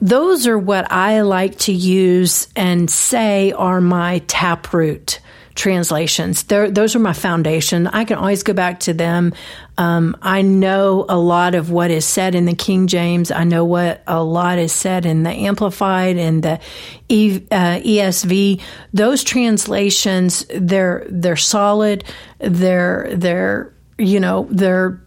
those 0.00 0.46
are 0.46 0.58
what 0.58 0.90
I 0.90 1.20
like 1.22 1.58
to 1.60 1.72
use 1.72 2.48
and 2.56 2.90
say 2.90 3.52
are 3.52 3.80
my 3.80 4.20
taproot 4.20 5.20
translations. 5.58 6.44
They're, 6.44 6.70
those 6.70 6.96
are 6.96 7.00
my 7.00 7.12
foundation. 7.12 7.88
I 7.88 8.04
can 8.04 8.16
always 8.16 8.44
go 8.44 8.52
back 8.54 8.80
to 8.80 8.94
them. 8.94 9.34
Um, 9.76 10.16
I 10.22 10.40
know 10.40 11.04
a 11.08 11.18
lot 11.18 11.54
of 11.54 11.70
what 11.70 11.90
is 11.90 12.06
said 12.06 12.34
in 12.34 12.46
the 12.46 12.54
King 12.54 12.86
James. 12.86 13.30
I 13.30 13.44
know 13.44 13.64
what 13.64 14.02
a 14.06 14.22
lot 14.22 14.58
is 14.58 14.72
said 14.72 15.04
in 15.04 15.24
the 15.24 15.30
Amplified 15.30 16.16
and 16.16 16.42
the 16.42 16.60
e, 17.08 17.40
uh, 17.50 17.80
ESV. 17.80 18.60
Those 18.94 19.24
translations, 19.24 20.46
they're 20.54 21.04
they're 21.10 21.36
solid. 21.36 22.04
They're 22.38 23.10
they're 23.14 23.74
you 23.98 24.20
know 24.20 24.46
they're 24.50 25.00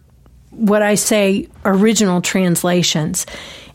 what 0.50 0.82
I 0.82 0.94
say 0.96 1.48
original 1.64 2.20
translations. 2.20 3.26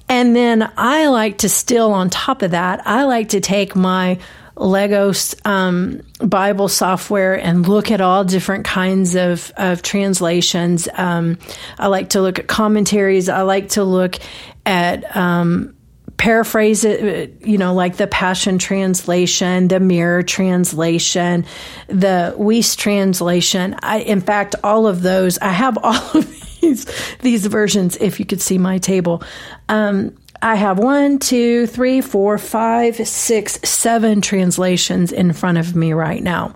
And 0.09 0.35
then 0.35 0.71
I 0.77 1.07
like 1.07 1.39
to 1.39 1.49
still 1.49 1.91
on 1.91 2.09
top 2.09 2.41
of 2.41 2.51
that, 2.51 2.85
I 2.87 3.03
like 3.03 3.29
to 3.29 3.41
take 3.41 3.75
my 3.75 4.19
Logos 4.57 5.35
um, 5.45 6.01
Bible 6.19 6.67
software 6.67 7.35
and 7.35 7.67
look 7.67 7.91
at 7.91 8.01
all 8.01 8.23
different 8.23 8.65
kinds 8.65 9.15
of, 9.15 9.51
of 9.55 9.81
translations. 9.81 10.87
Um, 10.93 11.37
I 11.77 11.87
like 11.87 12.09
to 12.09 12.21
look 12.21 12.39
at 12.39 12.47
commentaries. 12.47 13.29
I 13.29 13.41
like 13.43 13.69
to 13.69 13.83
look 13.83 14.17
at 14.65 15.15
um, 15.15 15.77
paraphrase 16.17 16.83
it, 16.83 17.45
you 17.45 17.57
know, 17.57 17.73
like 17.73 17.97
the 17.97 18.07
Passion 18.07 18.57
Translation, 18.57 19.67
the 19.67 19.79
Mirror 19.79 20.23
Translation, 20.23 21.45
the 21.87 22.35
Wuest 22.37 22.77
Translation. 22.77 23.75
I, 23.81 23.99
in 23.99 24.21
fact, 24.21 24.55
all 24.63 24.87
of 24.87 25.01
those, 25.03 25.37
I 25.37 25.49
have 25.49 25.77
all 25.81 25.93
of 26.17 26.59
these, 26.61 26.85
these 27.19 27.45
versions, 27.45 27.95
if 27.97 28.19
you 28.19 28.25
could 28.25 28.41
see 28.41 28.57
my 28.57 28.79
table. 28.79 29.21
Um, 29.69 30.17
I 30.41 30.55
have 30.55 30.77
one, 30.79 31.19
two, 31.19 31.67
three, 31.67 32.01
four, 32.01 32.37
five, 32.37 32.95
six, 33.07 33.59
seven 33.67 34.21
translations 34.21 35.11
in 35.11 35.33
front 35.33 35.57
of 35.57 35.75
me 35.75 35.93
right 35.93 36.21
now. 36.21 36.55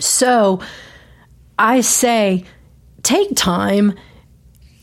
So 0.00 0.60
I 1.58 1.80
say, 1.80 2.44
take 3.02 3.36
time 3.36 3.94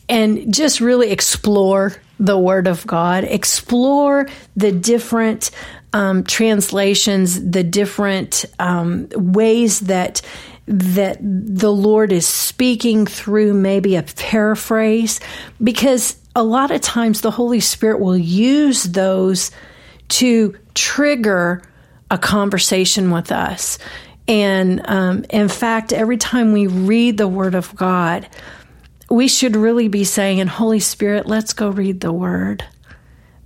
and 0.07 0.53
just 0.53 0.81
really 0.81 1.11
explore 1.11 1.93
the 2.19 2.37
Word 2.37 2.67
of 2.67 2.85
God, 2.85 3.23
explore 3.23 4.27
the 4.55 4.71
different 4.71 5.51
um, 5.93 6.23
translations, 6.23 7.51
the 7.51 7.63
different 7.63 8.45
um, 8.59 9.07
ways 9.15 9.81
that 9.81 10.21
that 10.67 11.17
the 11.21 11.71
Lord 11.71 12.11
is 12.11 12.25
speaking 12.25 13.05
through 13.05 13.53
maybe 13.53 13.95
a 13.95 14.03
paraphrase, 14.03 15.19
because 15.61 16.15
a 16.35 16.43
lot 16.43 16.71
of 16.71 16.81
times 16.81 17.21
the 17.21 17.31
Holy 17.31 17.59
Spirit 17.59 17.99
will 17.99 18.17
use 18.17 18.83
those 18.83 19.51
to 20.09 20.55
trigger 20.73 21.61
a 22.09 22.17
conversation 22.17 23.11
with 23.11 23.31
us. 23.31 23.77
And 24.27 24.81
um, 24.85 25.25
in 25.29 25.49
fact, 25.49 25.93
every 25.93 26.17
time 26.17 26.51
we 26.51 26.67
read 26.67 27.17
the 27.17 27.27
Word 27.27 27.55
of 27.55 27.75
God, 27.75 28.27
we 29.09 29.27
should 29.27 29.55
really 29.55 29.87
be 29.87 30.03
saying, 30.03 30.37
"In 30.37 30.47
Holy 30.47 30.79
Spirit, 30.79 31.25
let's 31.25 31.53
go 31.53 31.69
read 31.69 31.99
the 31.99 32.13
Word. 32.13 32.63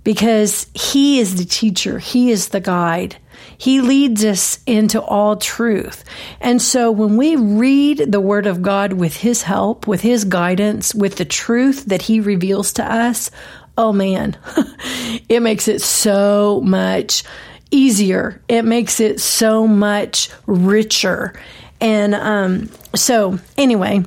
Because 0.04 0.68
He 0.74 1.18
is 1.18 1.36
the 1.36 1.44
teacher, 1.44 1.98
He 1.98 2.30
is 2.30 2.48
the 2.48 2.60
guide. 2.60 3.16
He 3.58 3.80
leads 3.80 4.24
us 4.24 4.58
into 4.66 5.00
all 5.00 5.36
truth. 5.36 6.04
And 6.40 6.60
so 6.60 6.90
when 6.90 7.16
we 7.16 7.36
read 7.36 8.12
the 8.12 8.20
Word 8.20 8.46
of 8.46 8.62
God 8.62 8.94
with 8.94 9.16
His 9.16 9.42
help, 9.42 9.86
with 9.86 10.00
His 10.00 10.24
guidance, 10.24 10.94
with 10.94 11.16
the 11.16 11.24
truth 11.24 11.86
that 11.86 12.02
He 12.02 12.20
reveals 12.20 12.72
to 12.74 12.84
us, 12.84 13.30
oh 13.78 13.92
man, 13.92 14.36
it 15.28 15.40
makes 15.40 15.68
it 15.68 15.80
so 15.80 16.60
much 16.64 17.24
easier. 17.70 18.40
It 18.48 18.62
makes 18.62 19.00
it 19.00 19.20
so 19.20 19.66
much 19.66 20.30
richer. 20.46 21.34
And 21.80 22.14
um, 22.14 22.70
so, 22.94 23.38
anyway, 23.58 24.04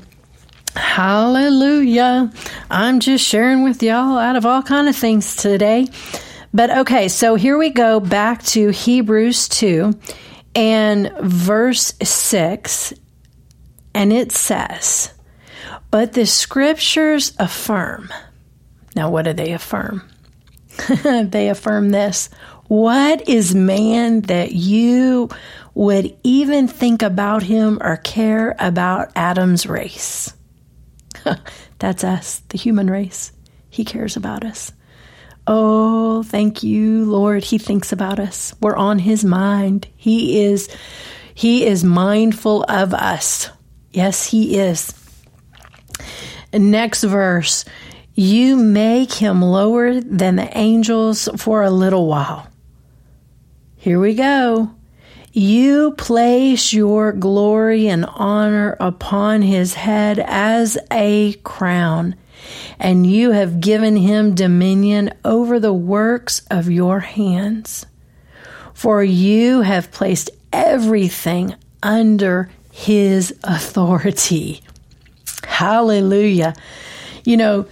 hallelujah. 0.75 2.31
I'm 2.69 2.99
just 2.99 3.25
sharing 3.25 3.63
with 3.63 3.83
y'all 3.83 4.17
out 4.17 4.35
of 4.35 4.45
all 4.45 4.63
kind 4.63 4.87
of 4.87 4.95
things 4.95 5.35
today. 5.35 5.87
But 6.53 6.69
okay, 6.79 7.07
so 7.07 7.35
here 7.35 7.57
we 7.57 7.69
go 7.69 7.99
back 7.99 8.43
to 8.43 8.69
Hebrews 8.69 9.47
2 9.49 9.93
and 10.55 11.11
verse 11.21 11.93
6. 12.01 12.93
And 13.93 14.13
it 14.13 14.31
says, 14.31 15.13
But 15.91 16.13
the 16.13 16.25
scriptures 16.25 17.33
affirm. 17.37 18.09
Now, 18.95 19.09
what 19.09 19.25
do 19.25 19.33
they 19.33 19.53
affirm? 19.53 20.09
they 21.03 21.49
affirm 21.49 21.89
this 21.89 22.29
what 22.69 23.27
is 23.27 23.55
man 23.55 24.21
that 24.21 24.51
you 24.51 25.29
would 25.73 26.15
even 26.23 26.67
think 26.67 27.01
about 27.01 27.41
him 27.41 27.79
or 27.81 27.97
care 27.97 28.55
about 28.59 29.11
Adam's 29.15 29.65
race? 29.65 30.31
That's 31.79 32.03
us, 32.03 32.43
the 32.49 32.59
human 32.59 32.87
race. 32.87 33.31
He 33.71 33.83
cares 33.83 34.15
about 34.15 34.45
us. 34.45 34.71
Oh, 35.51 36.21
thank 36.21 36.61
you, 36.61 37.05
Lord. 37.05 37.43
He 37.43 37.57
thinks 37.57 37.91
about 37.91 38.19
us. 38.19 38.53
We're 38.61 38.75
on 38.75 38.99
his 38.99 39.25
mind. 39.25 39.87
He 39.95 40.43
is 40.43 40.69
he 41.33 41.65
is 41.65 41.83
mindful 41.83 42.65
of 42.69 42.93
us. 42.93 43.49
Yes, 43.91 44.27
he 44.27 44.59
is. 44.59 44.93
Next 46.53 47.03
verse. 47.03 47.65
You 48.13 48.57
make 48.57 49.11
him 49.11 49.41
lower 49.41 49.99
than 50.01 50.35
the 50.35 50.55
angels 50.55 51.27
for 51.37 51.63
a 51.63 51.71
little 51.71 52.05
while. 52.05 52.47
Here 53.77 53.99
we 53.99 54.13
go. 54.13 54.69
You 55.31 55.93
place 55.93 56.73
your 56.73 57.11
glory 57.11 57.87
and 57.87 58.05
honor 58.05 58.77
upon 58.79 59.41
his 59.41 59.73
head 59.73 60.19
as 60.19 60.77
a 60.91 61.33
crown, 61.43 62.15
and 62.79 63.05
you 63.05 63.31
have 63.31 63.59
given 63.59 63.95
him 63.95 64.35
dominion 64.35 65.13
over 65.25 65.59
the 65.59 65.73
works 65.73 66.41
of 66.49 66.69
your 66.69 66.99
hands. 66.99 67.85
For 68.73 69.03
you 69.03 69.61
have 69.61 69.91
placed 69.91 70.29
everything 70.53 71.55
under 71.83 72.49
his 72.71 73.33
authority. 73.43 74.61
Hallelujah. 75.43 76.53
You 77.25 77.37
know, 77.37 77.67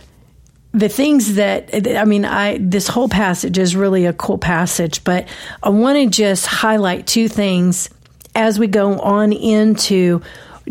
the 0.74 0.90
things 0.90 1.36
that 1.36 1.70
I 1.98 2.06
mean, 2.06 2.26
I 2.26 2.58
this 2.60 2.88
whole 2.88 3.10
passage 3.10 3.58
is 3.58 3.76
really 3.76 4.06
a 4.06 4.14
cool 4.14 4.38
passage, 4.38 5.04
but 5.04 5.28
I 5.64 5.70
want 5.70 5.98
to 5.98 6.08
just 6.08 6.46
highlight 6.46 7.08
two 7.08 7.28
things 7.28 7.90
as 8.36 8.60
we 8.60 8.68
go 8.68 9.00
on 9.00 9.34
into 9.34 10.22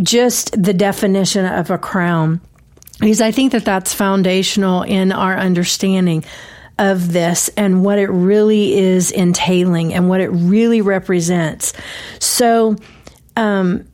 just 0.01 0.63
the 0.63 0.73
definition 0.73 1.47
of 1.47 1.71
a 1.71 1.79
crown, 1.79 2.41
because 3.01 3.21
I 3.21 3.31
think 3.31 3.53
that 3.53 3.65
that's 3.65 3.93
foundational 3.93 4.83
in 4.83 5.13
our 5.13 5.37
understanding 5.37 6.25
of 6.79 7.13
this 7.13 7.49
and 7.57 7.85
what 7.85 7.99
it 7.99 8.09
really 8.09 8.79
is 8.79 9.11
entailing 9.11 9.95
and 9.95 10.09
what 10.09 10.21
it 10.21 10.29
really 10.29 10.81
represents. 10.81 11.73
So, 12.19 12.77
um, 13.37 13.87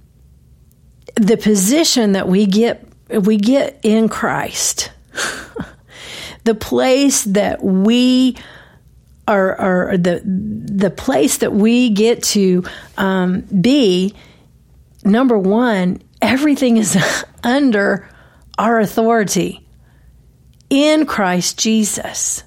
the 1.17 1.37
position 1.37 2.13
that 2.13 2.29
we 2.29 2.47
get 2.47 2.89
we 3.09 3.37
get 3.37 3.81
in 3.83 4.09
Christ. 4.09 4.91
the 6.45 6.55
place 6.55 7.25
that 7.25 7.63
we 7.63 8.37
are, 9.29 9.55
are 9.57 9.97
the 9.97 10.23
the 10.25 10.91
place 10.91 11.39
that 11.39 11.53
we 11.53 11.91
get 11.91 12.23
to 12.25 12.65
um, 12.97 13.41
be. 13.43 14.15
Number 15.05 15.37
one, 15.37 16.01
everything 16.21 16.77
is 16.77 16.97
under 17.45 18.09
our 18.59 18.81
authority 18.81 19.67
in 20.71 21.07
Christ 21.07 21.59
Jesus. 21.59 22.45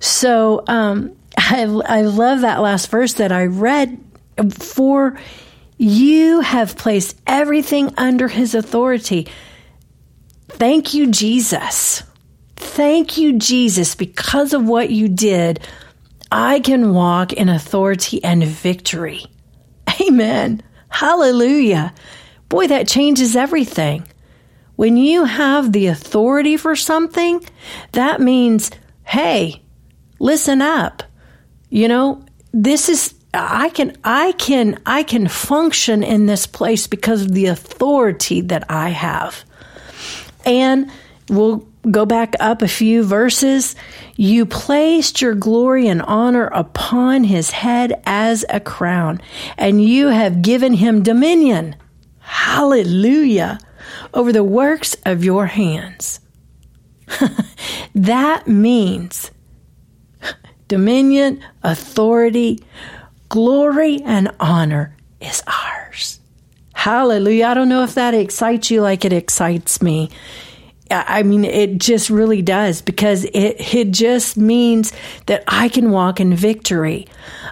So 0.00 0.62
um, 0.66 1.16
I, 1.36 1.62
I 1.62 2.02
love 2.02 2.42
that 2.42 2.60
last 2.60 2.90
verse 2.90 3.14
that 3.14 3.32
I 3.32 3.46
read. 3.46 4.04
For 4.52 5.18
you 5.78 6.40
have 6.40 6.76
placed 6.76 7.20
everything 7.26 7.92
under 7.96 8.28
his 8.28 8.54
authority. 8.54 9.28
Thank 10.48 10.94
you, 10.94 11.10
Jesus. 11.10 12.02
Thank 12.56 13.18
you, 13.18 13.38
Jesus, 13.38 13.94
because 13.94 14.52
of 14.52 14.66
what 14.66 14.90
you 14.90 15.08
did. 15.08 15.60
I 16.30 16.60
can 16.60 16.92
walk 16.92 17.32
in 17.32 17.48
authority 17.48 18.22
and 18.22 18.44
victory. 18.44 19.24
Amen. 20.00 20.62
Hallelujah. 20.88 21.94
Boy, 22.48 22.66
that 22.66 22.88
changes 22.88 23.36
everything. 23.36 24.06
When 24.78 24.96
you 24.96 25.24
have 25.24 25.72
the 25.72 25.88
authority 25.88 26.56
for 26.56 26.76
something, 26.76 27.44
that 27.90 28.20
means, 28.20 28.70
hey, 29.02 29.60
listen 30.20 30.62
up. 30.62 31.02
You 31.68 31.88
know, 31.88 32.24
this 32.52 32.88
is 32.88 33.12
I 33.34 33.70
can 33.70 33.96
I 34.04 34.30
can 34.38 34.78
I 34.86 35.02
can 35.02 35.26
function 35.26 36.04
in 36.04 36.26
this 36.26 36.46
place 36.46 36.86
because 36.86 37.22
of 37.22 37.32
the 37.32 37.46
authority 37.46 38.40
that 38.42 38.70
I 38.70 38.90
have. 38.90 39.44
And 40.46 40.92
we'll 41.28 41.66
go 41.90 42.06
back 42.06 42.36
up 42.38 42.62
a 42.62 42.68
few 42.68 43.02
verses. 43.02 43.74
You 44.14 44.46
placed 44.46 45.20
your 45.20 45.34
glory 45.34 45.88
and 45.88 46.02
honor 46.02 46.46
upon 46.46 47.24
his 47.24 47.50
head 47.50 48.00
as 48.06 48.44
a 48.48 48.60
crown, 48.60 49.22
and 49.56 49.82
you 49.82 50.06
have 50.06 50.40
given 50.40 50.74
him 50.74 51.02
dominion. 51.02 51.74
Hallelujah. 52.20 53.58
Over 54.14 54.32
the 54.32 54.44
works 54.44 54.96
of 55.04 55.24
your 55.24 55.46
hands. 55.46 56.20
that 57.94 58.46
means 58.46 59.30
dominion, 60.68 61.42
authority, 61.62 62.60
glory, 63.28 64.00
and 64.02 64.30
honor 64.38 64.94
is 65.20 65.42
ours. 65.46 66.20
Hallelujah. 66.74 67.46
I 67.46 67.54
don't 67.54 67.68
know 67.68 67.82
if 67.82 67.94
that 67.94 68.14
excites 68.14 68.70
you 68.70 68.82
like 68.82 69.04
it 69.04 69.12
excites 69.12 69.82
me. 69.82 70.10
I 70.90 71.22
mean, 71.22 71.44
it 71.44 71.78
just 71.78 72.08
really 72.08 72.40
does 72.40 72.80
because 72.80 73.24
it, 73.24 73.74
it 73.74 73.90
just 73.90 74.38
means 74.38 74.92
that 75.26 75.44
I 75.46 75.68
can 75.68 75.90
walk 75.90 76.18
in 76.18 76.34
victory. 76.34 77.06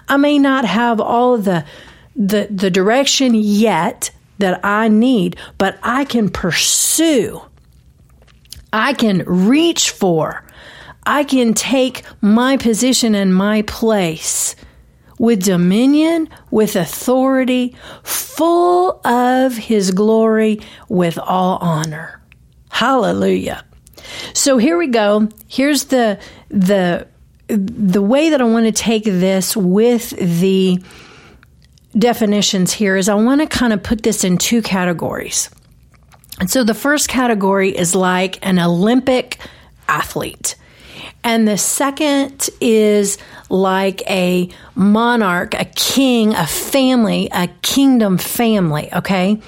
I 0.07 0.17
may 0.17 0.39
not 0.39 0.65
have 0.65 0.99
all 0.99 1.37
the, 1.37 1.65
the, 2.15 2.47
the 2.49 2.71
direction 2.71 3.35
yet 3.35 4.09
that 4.39 4.63
I 4.63 4.87
need, 4.87 5.37
but 5.57 5.77
I 5.83 6.05
can 6.05 6.29
pursue. 6.29 7.41
I 8.71 8.93
can 8.93 9.23
reach 9.25 9.91
for. 9.91 10.45
I 11.05 11.23
can 11.23 11.53
take 11.53 12.03
my 12.21 12.57
position 12.57 13.15
and 13.15 13.33
my 13.33 13.61
place 13.63 14.55
with 15.19 15.43
dominion, 15.43 16.29
with 16.51 16.75
authority, 16.75 17.75
full 18.03 19.01
of 19.05 19.55
his 19.55 19.91
glory, 19.91 20.59
with 20.89 21.17
all 21.17 21.57
honor. 21.59 22.21
Hallelujah. 22.69 23.63
So 24.33 24.57
here 24.57 24.77
we 24.77 24.87
go. 24.87 25.29
Here's 25.47 25.85
the 25.85 26.19
the 26.49 27.07
the 27.47 28.01
way 28.01 28.29
that 28.29 28.41
I 28.41 28.43
want 28.43 28.65
to 28.65 28.71
take 28.71 29.05
this 29.05 29.55
with 29.55 30.09
the 30.09 30.81
definitions 31.97 32.73
here 32.73 32.95
is 32.95 33.09
I 33.09 33.15
want 33.15 33.41
to 33.41 33.47
kind 33.47 33.73
of 33.73 33.83
put 33.83 34.03
this 34.03 34.23
in 34.23 34.37
two 34.37 34.61
categories. 34.61 35.49
And 36.39 36.49
so 36.49 36.63
the 36.63 36.73
first 36.73 37.09
category 37.09 37.75
is 37.75 37.95
like 37.95 38.45
an 38.45 38.59
Olympic 38.59 39.39
athlete. 39.87 40.55
And 41.23 41.47
the 41.47 41.57
second 41.57 42.49
is 42.61 43.17
like 43.49 44.07
a 44.09 44.49
monarch, 44.75 45.53
a 45.55 45.65
king, 45.65 46.33
a 46.33 46.45
family, 46.45 47.29
a 47.31 47.47
kingdom 47.61 48.17
family, 48.17 48.89
okay? 48.93 49.41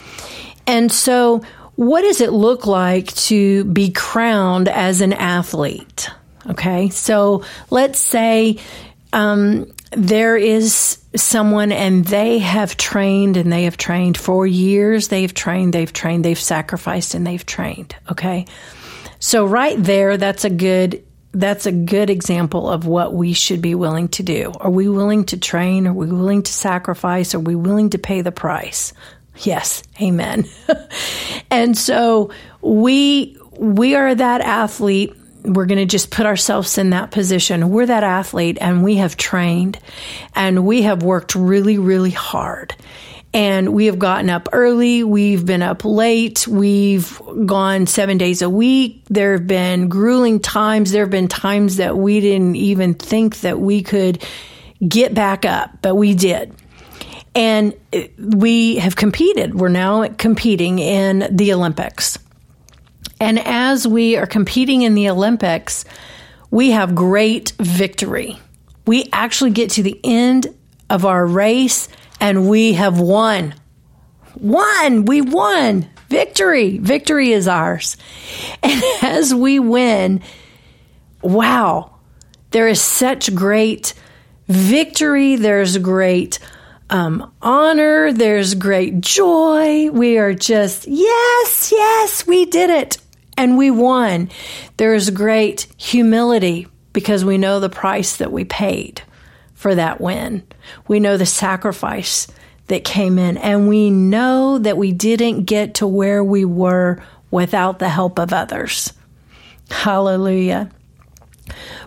And 0.65 0.91
so 0.91 1.41
what 1.75 2.01
does 2.01 2.19
it 2.19 2.33
look 2.33 2.65
like 2.65 3.13
to 3.15 3.63
be 3.65 3.91
crowned 3.91 4.67
as 4.67 4.99
an 4.99 5.13
athlete? 5.13 6.09
Okay, 6.49 6.89
so 6.89 7.43
let's 7.69 7.99
say 7.99 8.57
um, 9.13 9.71
there 9.91 10.37
is 10.37 10.99
someone 11.15 11.71
and 11.71 12.05
they 12.05 12.39
have 12.39 12.77
trained 12.77 13.37
and 13.37 13.51
they 13.51 13.63
have 13.63 13.77
trained 13.77 14.17
for 14.17 14.45
years. 14.45 15.07
They've 15.07 15.33
trained, 15.33 15.73
they've 15.73 15.91
trained, 15.91 16.25
they've 16.25 16.39
sacrificed 16.39 17.15
and 17.15 17.25
they've 17.25 17.45
trained. 17.45 17.95
Okay. 18.11 18.45
So 19.19 19.45
right 19.45 19.81
there, 19.81 20.17
that's 20.17 20.45
a 20.45 20.49
good 20.49 21.03
that's 21.31 21.67
a 21.67 21.71
good 21.71 22.09
example 22.09 22.67
of 22.67 22.87
what 22.87 23.13
we 23.13 23.33
should 23.33 23.61
be 23.61 23.75
willing 23.75 24.07
to 24.09 24.23
do. 24.23 24.51
Are 24.59 24.71
we 24.71 24.89
willing 24.89 25.25
to 25.25 25.37
train? 25.37 25.85
Are 25.85 25.93
we 25.93 26.07
willing 26.07 26.41
to 26.41 26.51
sacrifice? 26.51 27.35
Are 27.35 27.39
we 27.39 27.53
willing 27.53 27.91
to 27.91 27.99
pay 27.99 28.21
the 28.21 28.31
price? 28.31 28.93
Yes, 29.37 29.83
amen. 30.01 30.45
and 31.51 31.77
so 31.77 32.31
we 32.61 33.37
we 33.57 33.95
are 33.95 34.15
that 34.15 34.41
athlete 34.41 35.13
we're 35.43 35.65
going 35.65 35.79
to 35.79 35.85
just 35.85 36.11
put 36.11 36.25
ourselves 36.25 36.77
in 36.77 36.91
that 36.91 37.11
position. 37.11 37.69
We're 37.69 37.85
that 37.85 38.03
athlete 38.03 38.57
and 38.59 38.83
we 38.83 38.95
have 38.95 39.17
trained 39.17 39.79
and 40.35 40.65
we 40.65 40.83
have 40.83 41.03
worked 41.03 41.35
really, 41.35 41.77
really 41.77 42.11
hard. 42.11 42.75
And 43.31 43.73
we 43.73 43.85
have 43.85 43.99
gotten 43.99 44.29
up 44.29 44.49
early. 44.53 45.03
We've 45.03 45.45
been 45.45 45.61
up 45.61 45.85
late. 45.85 46.47
We've 46.47 47.21
gone 47.45 47.85
seven 47.85 48.17
days 48.17 48.41
a 48.41 48.49
week. 48.49 49.03
There 49.07 49.33
have 49.33 49.45
been 49.45 49.87
grueling 49.87 50.39
times. 50.39 50.91
There 50.91 51.03
have 51.03 51.11
been 51.11 51.27
times 51.27 51.77
that 51.77 51.95
we 51.95 52.19
didn't 52.21 52.55
even 52.55 52.95
think 52.95 53.41
that 53.41 53.59
we 53.59 53.83
could 53.83 54.25
get 54.85 55.13
back 55.13 55.45
up, 55.45 55.77
but 55.81 55.93
we 55.93 56.15
did. 56.15 56.55
And 57.35 57.75
uh, 57.93 58.01
we 58.17 58.77
have 58.77 58.95
competed. 58.95 59.53
We're 59.53 59.69
now 59.69 60.07
competing 60.07 60.79
in 60.79 61.27
the 61.29 61.53
Olympics. 61.53 62.17
And 63.19 63.39
as 63.39 63.87
we 63.87 64.15
are 64.15 64.25
competing 64.25 64.83
in 64.83 64.95
the 64.95 65.09
Olympics, 65.09 65.85
we 66.49 66.71
have 66.71 66.95
great 66.95 67.53
victory. 67.59 68.39
We 68.87 69.09
actually 69.11 69.51
get 69.51 69.71
to 69.71 69.83
the 69.83 69.99
end 70.03 70.55
of 70.89 71.05
our 71.05 71.25
race 71.25 71.89
and 72.19 72.49
we 72.49 72.73
have 72.73 72.99
won. 72.99 73.53
Won! 74.35 75.05
We 75.05 75.21
won! 75.21 75.89
Victory! 76.09 76.77
Victory 76.77 77.31
is 77.31 77.47
ours. 77.47 77.97
And 78.63 78.81
as 79.01 79.33
we 79.33 79.59
win, 79.59 80.21
wow, 81.21 81.95
there 82.51 82.67
is 82.67 82.81
such 82.81 83.33
great 83.35 83.93
victory. 84.47 85.35
There's 85.35 85.77
great 85.77 86.39
um, 86.89 87.31
honor. 87.41 88.11
There's 88.11 88.55
great 88.55 89.01
joy. 89.01 89.89
We 89.91 90.17
are 90.17 90.33
just, 90.33 90.87
yes, 90.87 91.71
yes, 91.71 92.25
we 92.25 92.45
did 92.45 92.69
it 92.69 92.97
and 93.39 93.57
we 93.57 93.71
won. 93.71 94.29
There 94.75 94.93
is 94.93 95.09
great 95.11 95.65
humility 95.77 96.67
because 96.91 97.23
we 97.23 97.37
know 97.37 97.61
the 97.61 97.69
price 97.69 98.17
that 98.17 98.33
we 98.33 98.43
paid 98.43 99.01
for 99.53 99.73
that 99.73 100.01
win. 100.01 100.43
We 100.89 100.99
know 100.99 101.15
the 101.15 101.25
sacrifice 101.25 102.27
that 102.67 102.83
came 102.83 103.17
in, 103.17 103.37
and 103.37 103.69
we 103.69 103.91
know 103.91 104.59
that 104.59 104.77
we 104.77 104.91
didn't 104.91 105.45
get 105.45 105.75
to 105.75 105.87
where 105.87 106.21
we 106.21 106.43
were 106.43 107.01
without 107.31 107.79
the 107.79 107.87
help 107.87 108.19
of 108.19 108.33
others. 108.33 108.91
Hallelujah. 109.71 110.69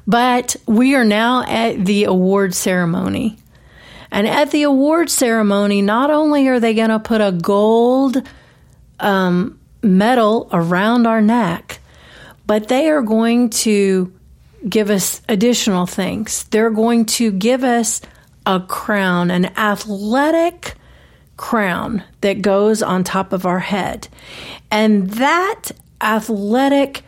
But 0.06 0.56
we 0.66 0.94
are 0.94 1.04
now 1.04 1.44
at 1.44 1.84
the 1.84 2.04
award 2.04 2.54
ceremony. 2.54 3.36
And 4.10 4.26
at 4.26 4.50
the 4.50 4.62
award 4.62 5.10
ceremony, 5.10 5.82
not 5.82 6.10
only 6.10 6.48
are 6.48 6.60
they 6.60 6.72
going 6.72 6.90
to 6.90 6.98
put 6.98 7.20
a 7.20 7.30
gold 7.30 8.22
um, 9.00 9.58
medal 9.82 10.48
around 10.52 11.06
our 11.06 11.20
neck, 11.20 11.80
but 12.46 12.68
they 12.68 12.88
are 12.88 13.02
going 13.02 13.50
to 13.50 14.12
give 14.68 14.90
us 14.90 15.20
additional 15.28 15.86
things. 15.86 16.44
They're 16.44 16.70
going 16.70 17.06
to 17.06 17.32
give 17.32 17.64
us 17.64 18.00
a 18.46 18.60
crown, 18.60 19.30
an 19.30 19.46
athletic 19.56 20.74
crown 21.36 22.02
that 22.20 22.42
goes 22.42 22.82
on 22.82 23.04
top 23.04 23.32
of 23.32 23.46
our 23.46 23.58
head. 23.58 24.08
And 24.70 25.10
that 25.10 25.70
athletic 26.00 27.02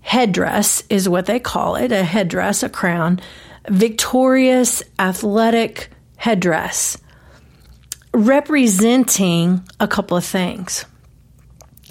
headdress 0.00 0.82
is 0.88 1.08
what 1.08 1.26
they 1.26 1.40
call 1.40 1.76
it 1.76 1.92
a 1.92 2.04
headdress, 2.04 2.62
a 2.62 2.68
crown, 2.68 3.20
victorious 3.68 4.82
athletic 4.98 5.90
headdress, 6.16 6.98
representing 8.12 9.66
a 9.80 9.88
couple 9.88 10.16
of 10.16 10.24
things. 10.24 10.84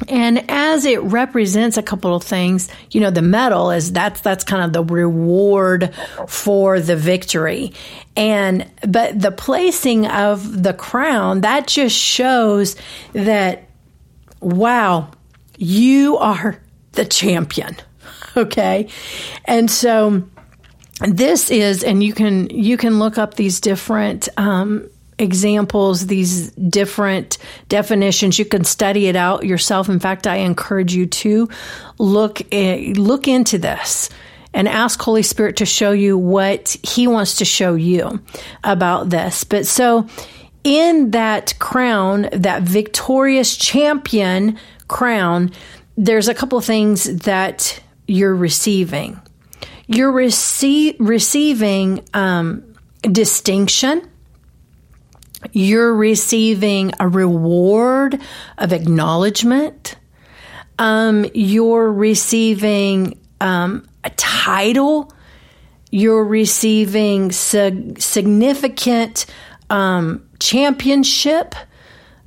And 0.07 0.49
as 0.49 0.85
it 0.85 1.01
represents 1.01 1.77
a 1.77 1.83
couple 1.83 2.15
of 2.15 2.23
things, 2.23 2.69
you 2.91 3.01
know, 3.01 3.11
the 3.11 3.21
medal 3.21 3.71
is 3.71 3.91
that's 3.91 4.21
that's 4.21 4.43
kind 4.43 4.63
of 4.63 4.73
the 4.73 4.83
reward 4.83 5.93
for 6.27 6.79
the 6.79 6.95
victory. 6.95 7.73
And 8.15 8.69
but 8.87 9.19
the 9.19 9.31
placing 9.31 10.07
of 10.07 10.63
the 10.63 10.73
crown, 10.73 11.41
that 11.41 11.67
just 11.67 11.95
shows 11.95 12.75
that 13.13 13.67
wow, 14.39 15.11
you 15.57 16.17
are 16.17 16.61
the 16.93 17.05
champion. 17.05 17.75
Okay? 18.37 18.87
And 19.43 19.69
so 19.69 20.23
this 21.01 21.51
is 21.51 21.83
and 21.83 22.01
you 22.01 22.13
can 22.13 22.49
you 22.49 22.77
can 22.77 22.97
look 22.97 23.17
up 23.17 23.33
these 23.33 23.59
different 23.59 24.29
um, 24.37 24.89
examples, 25.21 26.07
these 26.07 26.51
different 26.51 27.37
definitions. 27.69 28.39
You 28.39 28.45
can 28.45 28.63
study 28.63 29.07
it 29.07 29.15
out 29.15 29.45
yourself. 29.45 29.89
In 29.89 29.99
fact, 29.99 30.27
I 30.27 30.37
encourage 30.37 30.93
you 30.93 31.05
to 31.05 31.49
look 31.97 32.41
eh, 32.51 32.93
look 32.95 33.27
into 33.27 33.57
this 33.57 34.09
and 34.53 34.67
ask 34.67 35.01
Holy 35.01 35.23
Spirit 35.23 35.57
to 35.57 35.65
show 35.65 35.91
you 35.91 36.17
what 36.17 36.75
He 36.83 37.07
wants 37.07 37.37
to 37.37 37.45
show 37.45 37.75
you 37.75 38.21
about 38.63 39.09
this. 39.09 39.43
But 39.43 39.65
so 39.65 40.07
in 40.63 41.11
that 41.11 41.57
crown, 41.59 42.29
that 42.33 42.63
victorious 42.63 43.55
champion 43.55 44.57
crown, 44.87 45.51
there's 45.97 46.27
a 46.27 46.33
couple 46.33 46.59
things 46.61 47.03
that 47.21 47.81
you're 48.07 48.35
receiving. 48.35 49.19
You're 49.87 50.11
rece- 50.11 50.95
receiving 50.99 52.05
um, 52.13 52.75
distinction 53.01 54.07
you're 55.51 55.93
receiving 55.93 56.93
a 56.99 57.07
reward 57.07 58.19
of 58.57 58.73
acknowledgement. 58.73 59.95
Um, 60.79 61.25
you're 61.33 61.91
receiving 61.91 63.19
um, 63.39 63.87
a 64.03 64.09
title. 64.11 65.13
You're 65.91 66.25
receiving 66.25 67.31
sig- 67.31 67.99
significant 67.99 69.25
um, 69.69 70.27
championship. 70.39 71.55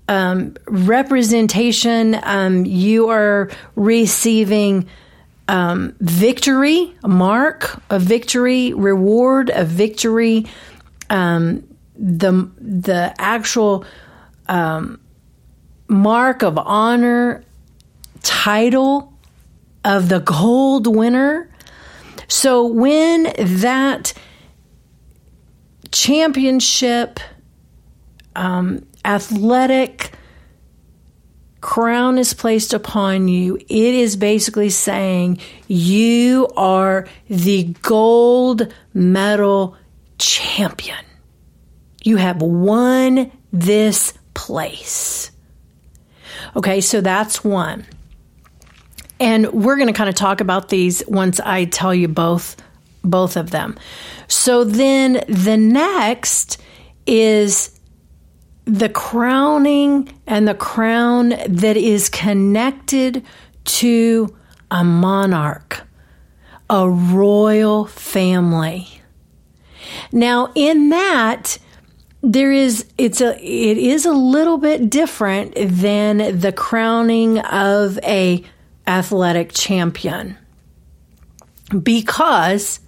Um, 0.06 0.54
representation, 0.66 2.14
um, 2.24 2.66
you 2.66 3.08
are 3.08 3.50
receiving 3.74 4.86
um, 5.48 5.94
victory, 6.00 6.94
a 7.02 7.08
mark, 7.08 7.80
a 7.90 7.98
victory, 7.98 8.74
reward, 8.74 9.50
a 9.50 9.64
victory, 9.64 10.46
um, 11.10 11.66
the 11.96 12.50
the 12.58 13.14
actual 13.18 13.84
um, 14.48 15.00
mark 15.88 16.42
of 16.42 16.58
honor 16.58 17.44
title 18.22 19.12
of 19.84 20.08
the 20.08 20.20
gold 20.20 20.86
winner. 20.86 21.50
So 22.28 22.66
when 22.66 23.32
that 23.38 24.14
championship 25.92 27.20
um, 28.34 28.86
athletic 29.04 30.12
crown 31.60 32.18
is 32.18 32.34
placed 32.34 32.74
upon 32.74 33.28
you, 33.28 33.56
it 33.56 33.68
is 33.70 34.16
basically 34.16 34.70
saying 34.70 35.38
you 35.68 36.48
are 36.56 37.06
the 37.28 37.74
gold 37.82 38.72
medal 38.92 39.76
champion. 40.18 41.03
You 42.04 42.16
have 42.18 42.40
won 42.40 43.32
this 43.52 44.14
place. 44.34 45.32
Okay, 46.54 46.80
so 46.80 47.00
that's 47.00 47.42
one. 47.42 47.84
And 49.18 49.52
we're 49.52 49.76
going 49.76 49.88
to 49.88 49.94
kind 49.94 50.08
of 50.08 50.14
talk 50.14 50.40
about 50.40 50.68
these 50.68 51.02
once 51.08 51.40
I 51.40 51.64
tell 51.64 51.94
you 51.94 52.08
both 52.08 52.56
both 53.02 53.36
of 53.36 53.50
them. 53.50 53.76
So 54.28 54.64
then 54.64 55.24
the 55.28 55.56
next 55.56 56.60
is 57.06 57.78
the 58.64 58.88
crowning 58.88 60.08
and 60.26 60.48
the 60.48 60.54
crown 60.54 61.30
that 61.48 61.76
is 61.76 62.08
connected 62.08 63.22
to 63.64 64.34
a 64.70 64.82
monarch, 64.82 65.82
a 66.70 66.88
royal 66.88 67.84
family. 67.84 69.02
Now, 70.12 70.50
in 70.54 70.88
that, 70.88 71.58
there 72.24 72.52
is 72.52 72.86
it's 72.96 73.20
a 73.20 73.36
it 73.38 73.78
is 73.78 74.06
a 74.06 74.12
little 74.12 74.58
bit 74.58 74.88
different 74.88 75.54
than 75.56 76.38
the 76.40 76.52
crowning 76.52 77.38
of 77.40 77.98
a 78.02 78.42
athletic 78.86 79.52
champion 79.52 80.36
because 81.82 82.80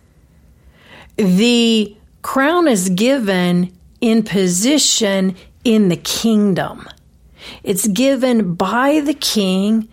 the 1.17 1.97
crown 2.23 2.69
is 2.69 2.89
given 2.91 3.73
in 4.01 4.23
position 4.23 5.37
in 5.65 5.89
the 5.89 5.97
kingdom. 5.97 6.89
It's 7.63 7.87
given 7.89 8.55
by 8.55 9.01
the 9.01 9.15
king, 9.15 9.89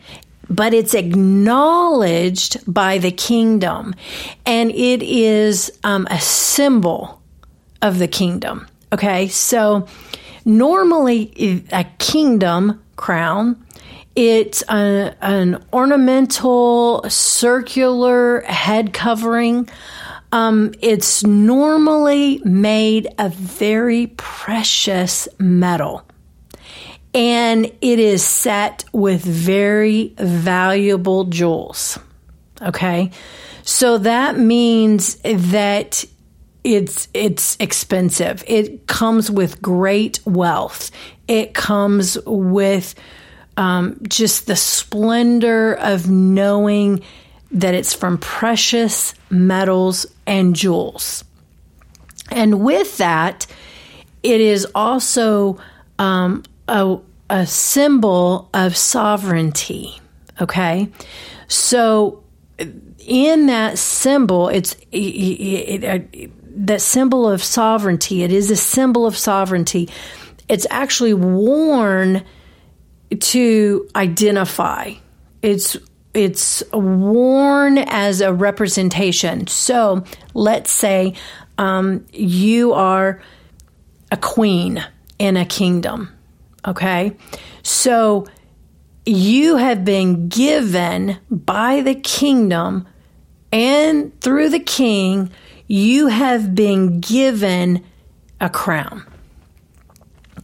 but 0.49 0.73
it's 0.73 0.93
acknowledged 0.93 2.61
by 2.71 2.97
the 2.97 3.11
kingdom. 3.11 3.95
And 4.45 4.71
it 4.71 5.01
is 5.03 5.71
um, 5.83 6.07
a 6.09 6.19
symbol 6.19 7.21
of 7.81 7.99
the 7.99 8.07
kingdom. 8.07 8.67
Okay, 8.93 9.27
so 9.27 9.87
normally 10.45 11.65
a 11.71 11.83
kingdom 11.97 12.81
crown 12.95 13.65
it's 14.15 14.61
a, 14.69 15.15
an 15.21 15.63
ornamental 15.73 17.03
circular 17.09 18.41
head 18.41 18.93
covering 18.93 19.67
um, 20.31 20.73
it's 20.81 21.23
normally 21.23 22.41
made 22.43 23.07
of 23.19 23.35
very 23.35 24.07
precious 24.17 25.27
metal. 25.37 26.03
And 27.13 27.67
it 27.81 27.99
is 27.99 28.25
set 28.25 28.83
with 28.91 29.23
very 29.23 30.15
valuable 30.17 31.25
jewels. 31.25 31.99
Okay. 32.63 33.11
So 33.61 33.99
that 33.99 34.39
means 34.39 35.17
that 35.23 36.03
it's 36.63 37.07
it's 37.13 37.57
expensive. 37.59 38.43
It 38.47 38.87
comes 38.87 39.29
with 39.29 39.61
great 39.61 40.19
wealth. 40.25 40.91
It 41.27 41.53
comes 41.53 42.17
with 42.25 42.95
um, 43.57 43.99
just 44.07 44.47
the 44.47 44.55
splendor 44.55 45.73
of 45.75 46.09
knowing 46.09 47.01
that 47.51 47.75
it's 47.75 47.93
from 47.93 48.17
precious 48.17 49.13
metals 49.29 50.05
and 50.25 50.55
jewels. 50.55 51.23
And 52.31 52.61
with 52.61 52.97
that, 52.97 53.45
it 54.23 54.41
is 54.41 54.65
also 54.73 55.59
um, 55.99 56.43
a, 56.67 56.97
a 57.29 57.45
symbol 57.45 58.49
of 58.53 58.75
sovereignty. 58.75 59.99
Okay. 60.41 60.89
So, 61.47 62.23
in 63.05 63.47
that 63.47 63.77
symbol, 63.77 64.47
it's 64.49 64.73
it, 64.91 64.97
it, 64.97 65.83
it, 65.83 66.31
that 66.55 66.81
symbol 66.81 67.27
of 67.27 67.43
sovereignty. 67.43 68.23
It 68.23 68.31
is 68.31 68.51
a 68.51 68.55
symbol 68.55 69.05
of 69.05 69.17
sovereignty. 69.17 69.89
It's 70.47 70.67
actually 70.69 71.13
worn 71.13 72.23
to 73.19 73.89
identify. 73.95 74.93
It's 75.41 75.77
it's 76.13 76.63
worn 76.71 77.79
as 77.79 78.21
a 78.21 78.31
representation. 78.31 79.47
So 79.47 80.03
let's 80.35 80.71
say 80.71 81.15
um, 81.57 82.05
you 82.13 82.73
are 82.73 83.21
a 84.11 84.17
queen 84.17 84.83
in 85.17 85.37
a 85.37 85.45
kingdom. 85.45 86.09
Okay. 86.67 87.17
So 87.63 88.27
you 89.05 89.57
have 89.57 89.83
been 89.83 90.29
given 90.29 91.17
by 91.29 91.81
the 91.81 91.95
kingdom 91.95 92.87
and 93.51 94.19
through 94.21 94.49
the 94.49 94.59
king, 94.59 95.31
you 95.67 96.07
have 96.07 96.53
been 96.53 96.99
given 96.99 97.83
a 98.39 98.49
crown. 98.49 99.03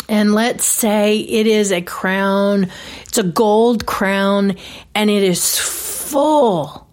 And 0.08 0.34
let's 0.34 0.66
say 0.66 1.20
it 1.20 1.46
is 1.46 1.72
a 1.72 1.82
crown, 1.82 2.72
it's 3.04 3.18
a 3.18 3.24
gold 3.24 3.86
crown, 3.86 4.56
and 4.96 5.10
it 5.10 5.24
is 5.24 5.58
full 5.58 6.88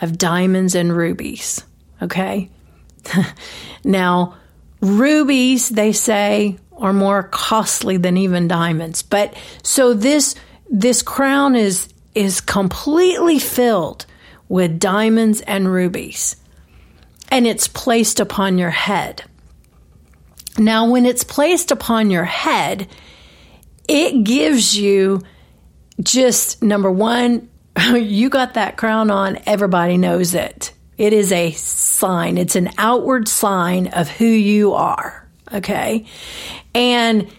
of 0.00 0.16
diamonds 0.16 0.74
and 0.74 0.96
rubies. 0.96 1.64
Okay? 2.00 2.50
now, 3.84 4.36
rubies, 4.80 5.68
they 5.68 5.92
say, 5.92 6.56
are 6.78 6.92
more 6.92 7.24
costly 7.24 7.96
than 7.96 8.16
even 8.16 8.48
diamonds. 8.48 9.02
But 9.02 9.34
so 9.62 9.94
this 9.94 10.34
this 10.68 11.02
crown 11.02 11.56
is 11.56 11.88
is 12.14 12.40
completely 12.40 13.38
filled 13.38 14.06
with 14.48 14.78
diamonds 14.78 15.40
and 15.42 15.70
rubies. 15.70 16.36
And 17.30 17.46
it's 17.46 17.68
placed 17.68 18.20
upon 18.20 18.58
your 18.58 18.70
head. 18.70 19.24
Now, 20.58 20.88
when 20.90 21.04
it's 21.04 21.24
placed 21.24 21.70
upon 21.70 22.10
your 22.10 22.24
head, 22.24 22.88
it 23.88 24.24
gives 24.24 24.76
you 24.76 25.22
just 26.00 26.62
number 26.62 26.90
one, 26.90 27.48
you 27.94 28.30
got 28.30 28.54
that 28.54 28.76
crown 28.76 29.10
on, 29.10 29.38
everybody 29.46 29.96
knows 29.96 30.34
it. 30.34 30.72
It 30.98 31.12
is 31.12 31.30
a 31.30 31.52
sign, 31.52 32.38
it's 32.38 32.56
an 32.56 32.70
outward 32.78 33.28
sign 33.28 33.88
of 33.88 34.08
who 34.08 34.24
you 34.24 34.72
are. 34.72 35.28
Okay. 35.52 36.06
And 36.74 37.30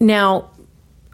now, 0.00 0.50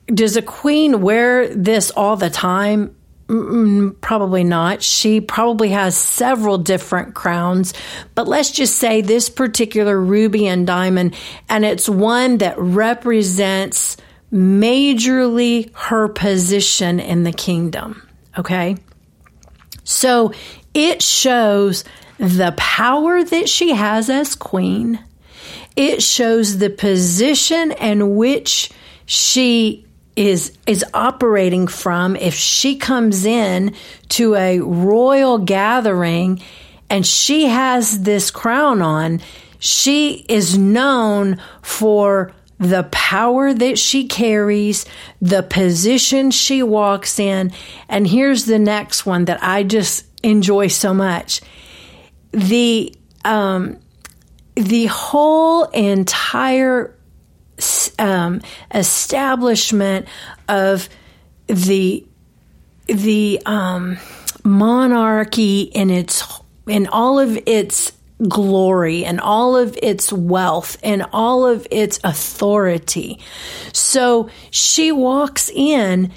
does 0.06 0.36
a 0.36 0.42
queen 0.42 1.02
wear 1.02 1.48
this 1.54 1.90
all 1.90 2.16
the 2.16 2.30
time? 2.30 2.96
Probably 3.28 4.42
not. 4.42 4.82
She 4.82 5.20
probably 5.20 5.68
has 5.68 5.94
several 5.96 6.56
different 6.56 7.14
crowns, 7.14 7.74
but 8.14 8.26
let's 8.26 8.50
just 8.50 8.76
say 8.76 9.02
this 9.02 9.28
particular 9.28 10.00
ruby 10.00 10.46
and 10.46 10.66
diamond, 10.66 11.14
and 11.46 11.62
it's 11.62 11.90
one 11.90 12.38
that 12.38 12.58
represents 12.58 13.98
majorly 14.32 15.70
her 15.74 16.08
position 16.08 17.00
in 17.00 17.24
the 17.24 17.32
kingdom. 17.32 18.08
Okay. 18.38 18.76
So 19.84 20.32
it 20.72 21.02
shows 21.02 21.84
the 22.18 22.54
power 22.56 23.22
that 23.22 23.48
she 23.48 23.74
has 23.74 24.08
as 24.08 24.34
queen. 24.36 25.04
It 25.76 26.02
shows 26.02 26.58
the 26.58 26.70
position 26.70 27.72
in 27.72 28.16
which 28.16 28.70
she 29.04 29.86
is 30.18 30.56
is 30.66 30.84
operating 30.94 31.68
from 31.68 32.16
if 32.16 32.34
she 32.34 32.76
comes 32.76 33.24
in 33.24 33.74
to 34.08 34.34
a 34.34 34.58
royal 34.58 35.38
gathering 35.38 36.42
and 36.90 37.06
she 37.06 37.46
has 37.46 38.02
this 38.02 38.30
crown 38.30 38.82
on 38.82 39.20
she 39.60 40.24
is 40.28 40.58
known 40.58 41.40
for 41.62 42.32
the 42.58 42.82
power 42.90 43.54
that 43.54 43.78
she 43.78 44.08
carries 44.08 44.84
the 45.22 45.42
position 45.42 46.30
she 46.32 46.62
walks 46.62 47.20
in. 47.20 47.52
And 47.88 48.06
here's 48.06 48.46
the 48.46 48.58
next 48.58 49.06
one 49.06 49.26
that 49.26 49.42
i 49.42 49.62
just 49.62 50.04
enjoy 50.24 50.66
so 50.66 50.92
much. 50.92 51.40
The 52.32 52.92
um 53.24 53.78
the 54.56 54.86
whole 54.86 55.64
entire 55.66 56.97
um, 57.98 58.40
establishment 58.74 60.06
of 60.48 60.88
the 61.46 62.04
the 62.86 63.40
um, 63.44 63.98
monarchy 64.44 65.62
in 65.62 65.90
its 65.90 66.22
in 66.66 66.86
all 66.86 67.18
of 67.18 67.38
its 67.46 67.92
glory 68.26 69.04
and 69.04 69.20
all 69.20 69.56
of 69.56 69.78
its 69.82 70.12
wealth 70.12 70.76
and 70.82 71.04
all 71.12 71.46
of 71.46 71.66
its 71.70 72.00
authority. 72.02 73.20
So 73.72 74.28
she 74.50 74.90
walks 74.90 75.50
in 75.54 76.12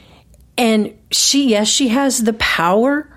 and 0.58 0.98
she 1.12 1.50
yes 1.50 1.68
she 1.68 1.90
has 1.90 2.24
the 2.24 2.34
power 2.34 3.08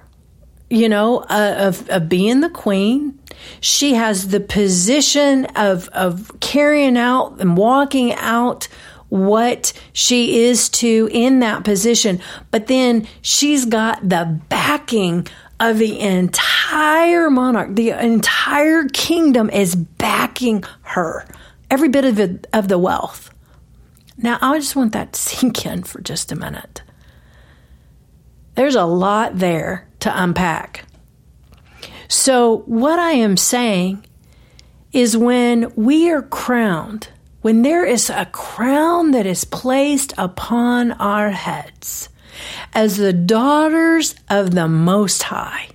you 0.70 0.88
know 0.88 1.18
uh, 1.18 1.54
of 1.58 1.88
of 1.90 2.08
being 2.08 2.40
the 2.40 2.50
queen 2.50 3.18
she 3.60 3.94
has 3.94 4.28
the 4.28 4.40
position 4.40 5.46
of, 5.56 5.88
of 5.88 6.30
carrying 6.40 6.96
out 6.96 7.40
and 7.40 7.56
walking 7.56 8.12
out 8.14 8.68
what 9.08 9.72
she 9.92 10.44
is 10.44 10.68
to 10.68 11.08
in 11.12 11.40
that 11.40 11.64
position. 11.64 12.20
But 12.50 12.66
then 12.66 13.06
she's 13.22 13.64
got 13.64 14.08
the 14.08 14.40
backing 14.48 15.28
of 15.60 15.78
the 15.78 16.00
entire 16.00 17.30
monarch. 17.30 17.76
The 17.76 17.90
entire 17.90 18.88
kingdom 18.88 19.50
is 19.50 19.76
backing 19.76 20.64
her. 20.82 21.26
Every 21.70 21.88
bit 21.88 22.04
of, 22.04 22.44
of 22.52 22.68
the 22.68 22.78
wealth. 22.78 23.30
Now, 24.16 24.38
I 24.40 24.58
just 24.58 24.76
want 24.76 24.92
that 24.92 25.12
to 25.12 25.20
sink 25.20 25.66
in 25.66 25.82
for 25.82 26.00
just 26.00 26.32
a 26.32 26.36
minute. 26.36 26.82
There's 28.54 28.76
a 28.76 28.84
lot 28.84 29.38
there 29.38 29.88
to 30.00 30.22
unpack. 30.22 30.84
So, 32.16 32.58
what 32.66 33.00
I 33.00 33.10
am 33.10 33.36
saying 33.36 34.06
is 34.92 35.16
when 35.16 35.72
we 35.74 36.12
are 36.12 36.22
crowned, 36.22 37.08
when 37.42 37.62
there 37.62 37.84
is 37.84 38.08
a 38.08 38.24
crown 38.26 39.10
that 39.10 39.26
is 39.26 39.44
placed 39.44 40.14
upon 40.16 40.92
our 40.92 41.30
heads 41.30 42.08
as 42.72 42.98
the 42.98 43.12
daughters 43.12 44.14
of 44.30 44.52
the 44.52 44.68
Most 44.68 45.24
High, 45.24 45.70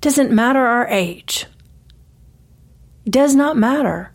doesn't 0.00 0.32
matter 0.32 0.66
our 0.66 0.88
age, 0.88 1.46
does 3.08 3.36
not 3.36 3.56
matter. 3.56 4.12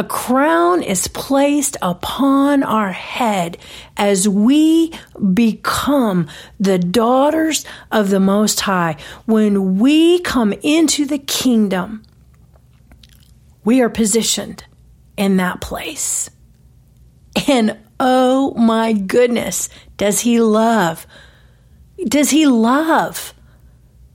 A 0.00 0.04
crown 0.04 0.82
is 0.82 1.08
placed 1.08 1.76
upon 1.82 2.62
our 2.62 2.90
head 2.90 3.58
as 3.98 4.26
we 4.26 4.94
become 5.34 6.26
the 6.58 6.78
daughters 6.78 7.66
of 7.92 8.08
the 8.08 8.18
Most 8.18 8.60
High. 8.60 8.96
When 9.26 9.78
we 9.78 10.20
come 10.20 10.54
into 10.62 11.04
the 11.04 11.18
kingdom, 11.18 12.02
we 13.62 13.82
are 13.82 13.90
positioned 13.90 14.64
in 15.18 15.36
that 15.36 15.60
place. 15.60 16.30
And 17.46 17.76
oh 18.00 18.54
my 18.54 18.94
goodness, 18.94 19.68
does 19.98 20.20
he 20.20 20.40
love? 20.40 21.06
Does 22.02 22.30
he 22.30 22.46
love? 22.46 23.34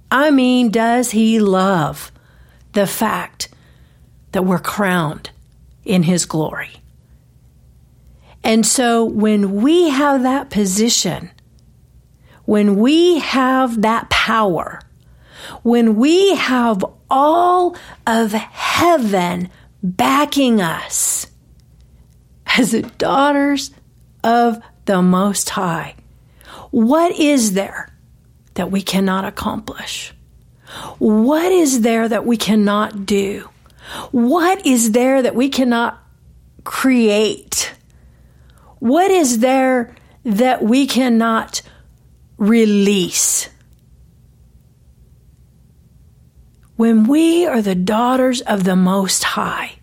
I 0.10 0.32
mean, 0.32 0.72
does 0.72 1.12
he 1.12 1.40
love 1.40 2.12
the 2.72 2.88
fact 2.88 3.50
that 4.32 4.46
we're 4.46 4.58
crowned 4.58 5.30
in 5.86 6.04
his 6.04 6.26
glory? 6.26 6.72
And 8.44 8.66
so 8.66 9.06
when 9.06 9.62
we 9.62 9.90
have 9.90 10.24
that 10.24 10.50
position, 10.50 11.32
when 12.46 12.76
we 12.76 13.20
have 13.20 13.82
that 13.82 14.10
power, 14.10 14.82
when 15.64 15.96
we 15.96 16.36
have 16.36 16.84
all 17.10 17.76
of 18.06 18.32
heaven 18.34 19.50
backing 19.82 20.62
us 20.62 21.28
as 22.58 22.72
the 22.72 22.84
daughters 22.84 23.72
of 24.24 24.60
the 24.86 25.02
Most 25.02 25.50
High, 25.50 25.96
what 26.70 27.16
is 27.16 27.54
there 27.54 27.90
that 28.54 28.70
we 28.70 28.82
cannot 28.82 29.26
accomplish? 29.26 30.14
What 31.00 31.52
is 31.52 31.82
there 31.82 32.08
that 32.08 32.26
we 32.26 32.38
cannot 32.38 33.06
do? 33.06 33.50
What 34.12 34.66
is 34.66 34.92
there 34.92 35.22
that 35.22 35.36
we 35.36 35.50
cannot 35.50 36.02
create? 36.64 37.74
What 38.80 39.12
is 39.12 39.40
there 39.40 39.96
that 40.24 40.64
we 40.64 40.88
cannot 40.88 41.62
release? 42.38 43.50
When 46.76 47.08
we 47.08 47.46
are 47.46 47.62
the 47.62 47.76
daughters 47.76 48.42
of 48.42 48.64
the 48.64 48.76
Most 48.76 49.24
High 49.24 49.78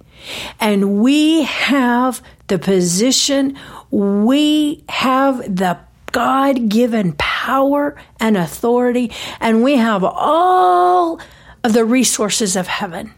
and 0.61 1.01
we 1.01 1.43
have 1.45 2.23
the 2.49 2.59
position, 2.59 3.57
we 3.91 4.85
have 4.89 5.57
the 5.57 5.79
God 6.13 6.69
given 6.69 7.15
power 7.15 7.97
and 8.21 8.37
authority, 8.37 9.11
and 9.41 9.65
we 9.65 9.77
have 9.77 10.05
all 10.05 11.19
of 11.65 11.73
the 11.73 11.85
resources 11.85 12.55
of 12.55 12.67
heaven. 12.67 13.15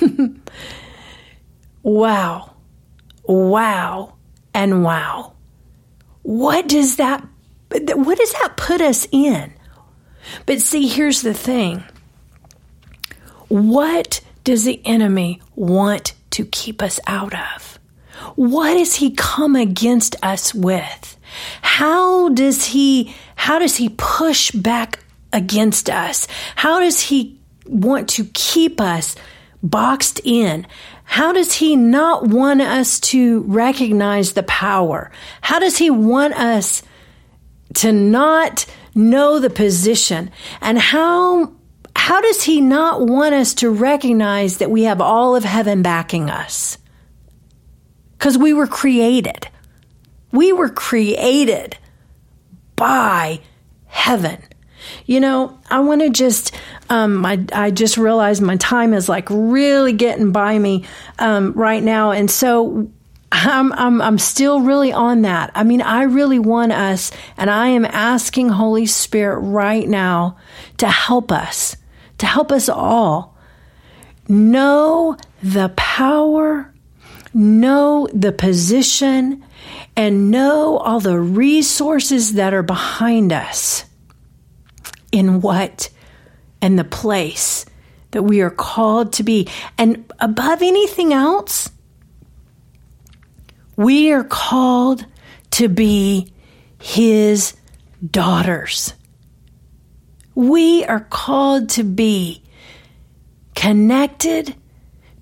wow. 1.82 2.54
Wow. 3.24 4.14
And 4.54 4.84
wow. 4.84 5.34
What 6.22 6.68
does 6.68 6.96
that 6.96 7.26
what 7.68 8.18
does 8.18 8.32
that 8.32 8.54
put 8.56 8.80
us 8.80 9.06
in? 9.10 9.52
But 10.46 10.60
see, 10.60 10.86
here's 10.88 11.22
the 11.22 11.34
thing. 11.34 11.84
What 13.48 14.20
does 14.44 14.64
the 14.64 14.80
enemy 14.84 15.40
want 15.54 16.14
to 16.30 16.44
keep 16.46 16.82
us 16.82 16.98
out 17.06 17.34
of? 17.34 17.78
What 18.34 18.74
does 18.74 18.96
he 18.96 19.12
come 19.12 19.56
against 19.56 20.16
us 20.22 20.54
with? 20.54 21.16
How 21.62 22.28
does 22.30 22.66
he 22.66 23.14
how 23.34 23.58
does 23.58 23.76
he 23.76 23.90
push 23.96 24.50
back 24.52 25.00
against 25.32 25.90
us? 25.90 26.26
How 26.56 26.80
does 26.80 27.00
he 27.00 27.38
want 27.66 28.08
to 28.10 28.24
keep 28.26 28.80
us 28.80 29.16
boxed 29.62 30.20
in? 30.24 30.66
How 31.04 31.32
does 31.32 31.54
he 31.54 31.76
not 31.76 32.26
want 32.26 32.60
us 32.60 33.00
to 33.00 33.40
recognize 33.42 34.32
the 34.32 34.42
power? 34.42 35.10
How 35.40 35.58
does 35.58 35.78
he 35.78 35.90
want 35.90 36.34
us 36.34 36.82
to 37.74 37.92
not 37.92 38.66
know 38.94 39.38
the 39.38 39.50
position? 39.50 40.30
And 40.60 40.78
how 40.78 41.52
how 41.96 42.20
does 42.20 42.42
he 42.42 42.60
not 42.60 43.06
want 43.06 43.34
us 43.34 43.54
to 43.54 43.70
recognize 43.70 44.58
that 44.58 44.70
we 44.70 44.82
have 44.82 45.00
all 45.00 45.34
of 45.34 45.44
heaven 45.44 45.82
backing 45.82 46.30
us? 46.30 46.78
Because 48.12 48.36
we 48.36 48.52
were 48.52 48.66
created. 48.66 49.48
We 50.30 50.52
were 50.52 50.68
created 50.68 51.78
by 52.76 53.40
heaven. 53.86 54.42
You 55.06 55.20
know, 55.20 55.58
I 55.70 55.80
want 55.80 56.02
to 56.02 56.10
just, 56.10 56.54
um, 56.90 57.24
I, 57.24 57.44
I 57.52 57.70
just 57.70 57.96
realized 57.96 58.42
my 58.42 58.56
time 58.56 58.94
is 58.94 59.08
like 59.08 59.28
really 59.30 59.92
getting 59.92 60.32
by 60.32 60.58
me 60.58 60.84
um, 61.18 61.52
right 61.52 61.82
now. 61.82 62.10
And 62.10 62.30
so 62.30 62.90
I'm, 63.32 63.72
I'm, 63.72 64.00
I'm 64.00 64.18
still 64.18 64.60
really 64.60 64.92
on 64.92 65.22
that. 65.22 65.50
I 65.54 65.64
mean, 65.64 65.82
I 65.82 66.04
really 66.04 66.38
want 66.38 66.72
us, 66.72 67.10
and 67.36 67.50
I 67.50 67.68
am 67.68 67.84
asking 67.84 68.50
Holy 68.50 68.86
Spirit 68.86 69.40
right 69.40 69.86
now 69.86 70.38
to 70.78 70.88
help 70.88 71.32
us, 71.32 71.76
to 72.18 72.26
help 72.26 72.52
us 72.52 72.68
all 72.68 73.36
know 74.28 75.16
the 75.42 75.70
power, 75.76 76.72
know 77.34 78.08
the 78.12 78.32
position, 78.32 79.44
and 79.96 80.30
know 80.30 80.78
all 80.78 81.00
the 81.00 81.18
resources 81.18 82.34
that 82.34 82.54
are 82.54 82.62
behind 82.62 83.32
us 83.32 83.85
in 85.16 85.40
what 85.40 85.88
and 86.60 86.78
the 86.78 86.84
place 86.84 87.64
that 88.10 88.22
we 88.22 88.42
are 88.42 88.50
called 88.50 89.14
to 89.14 89.22
be. 89.22 89.48
And 89.78 90.12
above 90.18 90.60
anything 90.60 91.14
else, 91.14 91.70
we 93.76 94.12
are 94.12 94.24
called 94.24 95.06
to 95.52 95.68
be 95.68 96.32
His 96.78 97.54
daughters. 98.10 98.92
We 100.34 100.84
are 100.84 101.00
called 101.00 101.70
to 101.70 101.82
be 101.82 102.42
connected 103.54 104.54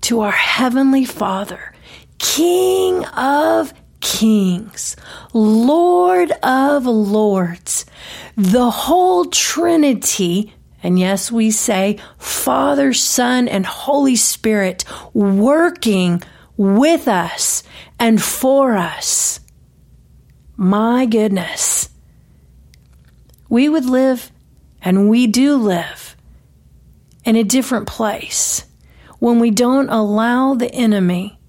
to 0.01 0.19
our 0.19 0.31
Heavenly 0.31 1.05
Father, 1.05 1.73
King 2.17 3.05
of 3.05 3.73
kings, 4.01 4.97
Lord 5.33 6.31
of 6.43 6.85
lords, 6.85 7.85
the 8.35 8.69
whole 8.69 9.25
Trinity. 9.25 10.53
And 10.83 10.99
yes, 10.99 11.31
we 11.31 11.51
say 11.51 11.97
Father, 12.17 12.93
Son, 12.93 13.47
and 13.47 13.65
Holy 13.65 14.15
Spirit 14.15 14.85
working 15.13 16.21
with 16.57 17.07
us 17.07 17.63
and 17.99 18.21
for 18.21 18.75
us. 18.75 19.39
My 20.57 21.05
goodness. 21.05 21.89
We 23.49 23.69
would 23.69 23.85
live, 23.85 24.31
and 24.81 25.09
we 25.09 25.27
do 25.27 25.55
live, 25.55 26.15
in 27.23 27.35
a 27.35 27.43
different 27.43 27.87
place 27.87 28.65
when 29.19 29.39
we 29.39 29.51
don't 29.51 29.89
allow 29.89 30.53
the 30.53 30.71
enemy 30.73 31.39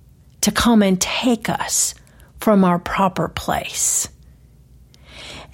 to 0.41 0.51
come 0.51 0.83
and 0.83 1.01
take 1.01 1.49
us 1.49 1.95
from 2.41 2.65
our 2.65 2.79
proper 2.79 3.29
place. 3.29 4.09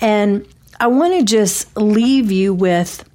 And 0.01 0.47
I 0.83 0.89
want 0.89 1.17
to 1.17 1.25
just 1.25 1.77
leave 1.77 2.33
you 2.33 2.53
with 2.53 3.09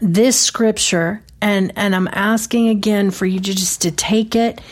this 0.00 0.40
scripture 0.40 1.22
and 1.42 1.74
and 1.76 1.94
I'm 1.94 2.08
asking 2.10 2.70
again 2.70 3.10
for 3.10 3.26
you 3.26 3.38
to 3.38 3.54
just 3.54 3.82
to 3.82 3.90
take 3.90 4.34
it 4.34 4.62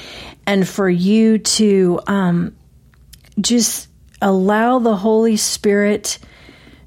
and 0.46 0.66
for 0.66 0.88
you 0.88 1.36
to 1.36 2.00
um, 2.06 2.56
just 3.38 3.88
allow 4.22 4.78
the 4.78 4.96
Holy 4.96 5.36
Spirit 5.36 6.18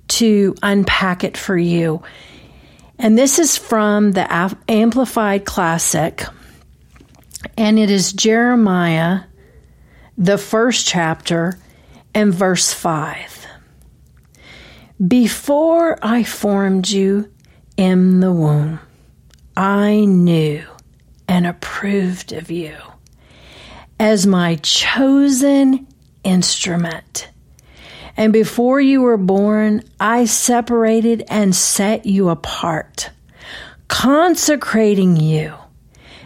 to 0.07 0.55
unpack 0.63 1.23
it 1.23 1.37
for 1.37 1.55
you. 1.55 2.01
And 2.97 3.15
this 3.15 3.37
is 3.37 3.55
from 3.55 4.13
the 4.13 4.25
Amplified 4.67 5.45
Classic, 5.45 6.25
and 7.55 7.77
it 7.77 7.91
is 7.91 8.11
Jeremiah 8.11 9.21
the 10.17 10.39
first 10.39 10.87
chapter 10.87 11.59
and 12.15 12.33
verse 12.33 12.73
5. 12.73 13.40
Before 15.07 15.97
I 16.01 16.23
formed 16.23 16.89
you 16.89 17.31
in 17.75 18.19
the 18.19 18.31
womb, 18.31 18.79
I 19.57 20.05
knew 20.05 20.63
and 21.27 21.47
approved 21.47 22.33
of 22.33 22.51
you 22.51 22.75
as 23.99 24.27
my 24.27 24.55
chosen 24.57 25.87
instrument. 26.23 27.29
And 28.15 28.31
before 28.31 28.79
you 28.79 29.01
were 29.01 29.17
born, 29.17 29.83
I 29.99 30.25
separated 30.25 31.23
and 31.29 31.55
set 31.55 32.05
you 32.05 32.29
apart, 32.29 33.09
consecrating 33.87 35.17
you 35.17 35.55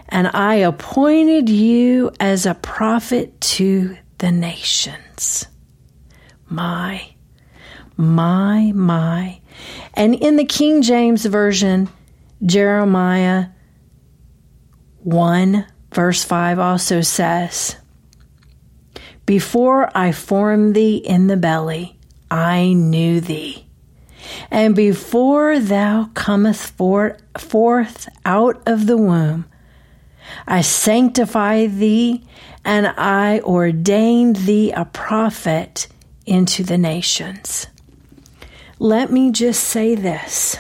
and 0.10 0.28
I 0.28 0.56
appointed 0.56 1.50
you 1.50 2.12
as 2.20 2.46
a 2.46 2.56
prophet 2.56 3.40
to 3.42 3.98
the 4.20 4.32
nations. 4.32 5.48
My, 6.48 7.15
my, 7.98 8.72
my. 8.74 9.40
And 9.94 10.16
in 10.16 10.36
the 10.36 10.46
King 10.46 10.82
James 10.82 11.26
Version, 11.26 11.90
Jeremiah 12.46 13.48
1, 15.04 15.66
verse 15.94 16.24
5 16.24 16.60
also 16.60 17.02
says, 17.02 17.78
Before 19.26 19.90
I 19.96 20.12
formed 20.12 20.76
thee 20.76 20.98
in 20.98 21.28
the 21.28 21.38
belly, 21.38 21.98
I 22.30 22.74
knew 22.74 23.22
thee. 23.22 23.66
And 24.52 24.76
before 24.76 25.60
thou 25.60 26.10
comest 26.14 26.74
forth 26.74 28.10
out 28.26 28.62
of 28.66 28.88
the 28.88 28.98
womb, 28.98 29.46
I 30.48 30.62
sanctify 30.62 31.68
thee, 31.68 32.26
and 32.64 32.88
I 32.88 33.40
ordained 33.42 34.38
thee 34.38 34.72
a 34.72 34.86
prophet 34.86 35.88
into 36.26 36.64
the 36.64 36.78
nations. 36.78 37.68
Let 38.80 39.12
me 39.12 39.32
just 39.32 39.64
say 39.64 39.96
this. 39.96 40.58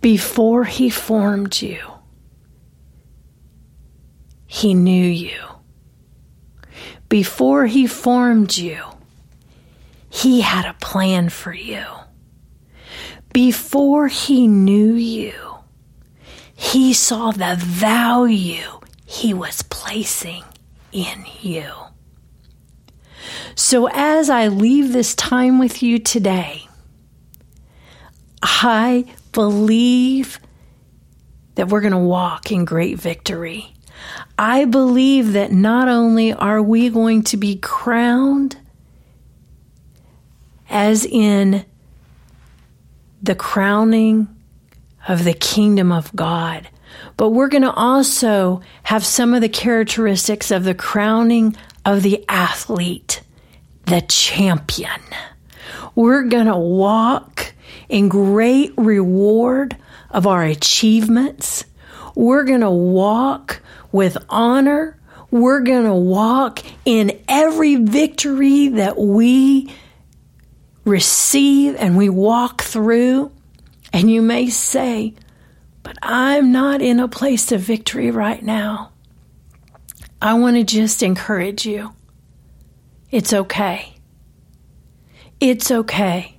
Before 0.00 0.64
he 0.64 0.90
formed 0.90 1.60
you, 1.60 1.78
he 4.46 4.74
knew 4.74 5.06
you. 5.06 5.38
Before 7.08 7.66
he 7.66 7.86
formed 7.86 8.56
you, 8.56 8.82
he 10.08 10.40
had 10.40 10.64
a 10.64 10.74
plan 10.74 11.28
for 11.28 11.52
you. 11.52 11.84
Before 13.32 14.08
he 14.08 14.48
knew 14.48 14.94
you, 14.94 15.34
he 16.54 16.92
saw 16.94 17.30
the 17.30 17.56
value 17.58 18.80
he 19.04 19.34
was 19.34 19.62
placing 19.62 20.44
in 20.92 21.24
you. 21.40 21.70
So, 23.54 23.88
as 23.92 24.30
I 24.30 24.48
leave 24.48 24.92
this 24.92 25.14
time 25.14 25.58
with 25.58 25.82
you 25.82 25.98
today, 25.98 26.68
I 28.42 29.06
believe 29.32 30.40
that 31.54 31.68
we're 31.68 31.80
going 31.80 31.92
to 31.92 31.98
walk 31.98 32.50
in 32.50 32.64
great 32.64 32.98
victory. 32.98 33.74
I 34.38 34.64
believe 34.64 35.34
that 35.34 35.52
not 35.52 35.88
only 35.88 36.32
are 36.32 36.62
we 36.62 36.88
going 36.88 37.22
to 37.24 37.36
be 37.36 37.56
crowned, 37.56 38.56
as 40.68 41.04
in 41.04 41.64
the 43.22 43.34
crowning 43.34 44.28
of 45.06 45.24
the 45.24 45.34
kingdom 45.34 45.92
of 45.92 46.14
God, 46.16 46.68
but 47.16 47.30
we're 47.30 47.48
going 47.48 47.62
to 47.62 47.72
also 47.72 48.62
have 48.84 49.04
some 49.04 49.34
of 49.34 49.40
the 49.40 49.48
characteristics 49.48 50.50
of 50.50 50.64
the 50.64 50.74
crowning 50.74 51.56
of 51.84 52.02
the 52.02 52.24
athlete, 52.28 53.22
the 53.86 54.00
champion. 54.02 55.00
We're 55.94 56.22
going 56.24 56.46
to 56.46 56.56
walk 56.56 57.54
in 57.88 58.08
great 58.08 58.72
reward 58.76 59.76
of 60.10 60.26
our 60.26 60.44
achievements. 60.44 61.64
We're 62.14 62.44
going 62.44 62.60
to 62.60 62.70
walk 62.70 63.60
with 63.90 64.16
honor. 64.28 64.98
We're 65.30 65.60
going 65.60 65.86
to 65.86 65.94
walk 65.94 66.60
in 66.84 67.20
every 67.28 67.76
victory 67.76 68.68
that 68.68 68.98
we 68.98 69.72
receive 70.84 71.76
and 71.76 71.96
we 71.96 72.08
walk 72.08 72.62
through. 72.62 73.32
And 73.92 74.10
you 74.10 74.22
may 74.22 74.48
say, 74.48 75.14
but 75.82 75.96
I'm 76.02 76.52
not 76.52 76.80
in 76.80 77.00
a 77.00 77.08
place 77.08 77.52
of 77.52 77.60
victory 77.60 78.10
right 78.10 78.42
now. 78.42 78.91
I 80.22 80.34
want 80.34 80.54
to 80.54 80.62
just 80.62 81.02
encourage 81.02 81.66
you. 81.66 81.94
It's 83.10 83.32
okay. 83.32 83.96
It's 85.40 85.68
okay. 85.72 86.38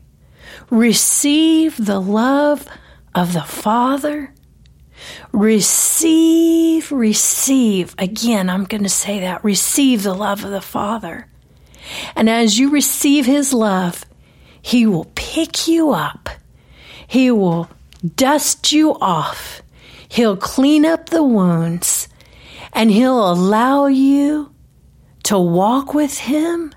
Receive 0.70 1.86
the 1.86 2.00
love 2.00 2.66
of 3.14 3.34
the 3.34 3.42
Father. 3.42 4.34
Receive, 5.34 6.94
receive. 6.94 7.94
Again, 7.98 8.50
I'm 8.50 8.64
going 8.64 8.84
to 8.84 8.90
say 8.90 9.20
that. 9.20 9.44
Receive 9.44 10.04
the 10.04 10.16
love 10.16 10.46
of 10.46 10.52
the 10.52 10.62
Father. 10.62 11.28
And 12.16 12.30
as 12.30 12.58
you 12.58 12.70
receive 12.70 13.26
His 13.26 13.52
love, 13.52 14.06
He 14.62 14.88
will 14.88 15.12
pick 15.16 15.68
you 15.68 15.92
up. 15.92 16.30
He 17.06 17.32
will 17.32 17.70
dust 18.16 18.72
you 18.72 18.94
off. 19.02 19.62
He'll 20.08 20.38
clean 20.38 20.86
up 20.86 21.10
the 21.10 21.24
wounds 21.24 22.08
and 22.74 22.92
he'll 22.92 23.32
allow 23.32 23.88
you 23.88 24.54
to 25.24 25.40
walk 25.40 25.94
with 25.94 26.18
him 26.18 26.74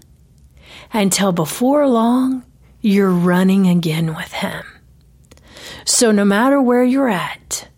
until 0.92 1.32
before 1.32 1.86
long 1.88 2.44
you're 2.80 3.10
running 3.10 3.66
again 3.66 4.14
with 4.14 4.32
him. 4.32 4.64
So 5.84 6.12
no 6.12 6.24
matter 6.24 6.60
where 6.60 6.84
you're 6.84 7.08
at, 7.08 7.68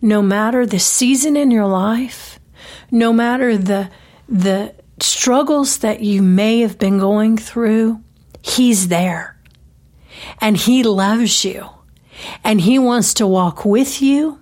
no 0.00 0.22
matter 0.22 0.64
the 0.64 0.78
season 0.78 1.36
in 1.36 1.50
your 1.50 1.66
life, 1.66 2.38
no 2.90 3.12
matter 3.12 3.56
the 3.56 3.90
the 4.28 4.74
struggles 5.00 5.78
that 5.78 6.00
you 6.00 6.22
may 6.22 6.60
have 6.60 6.78
been 6.78 6.98
going 6.98 7.36
through, 7.36 8.02
he's 8.42 8.88
there. 8.88 9.38
And 10.40 10.56
he 10.56 10.82
loves 10.82 11.44
you. 11.44 11.68
And 12.44 12.60
He 12.60 12.78
wants 12.78 13.14
to 13.14 13.26
walk 13.26 13.64
with 13.64 14.00
you. 14.00 14.40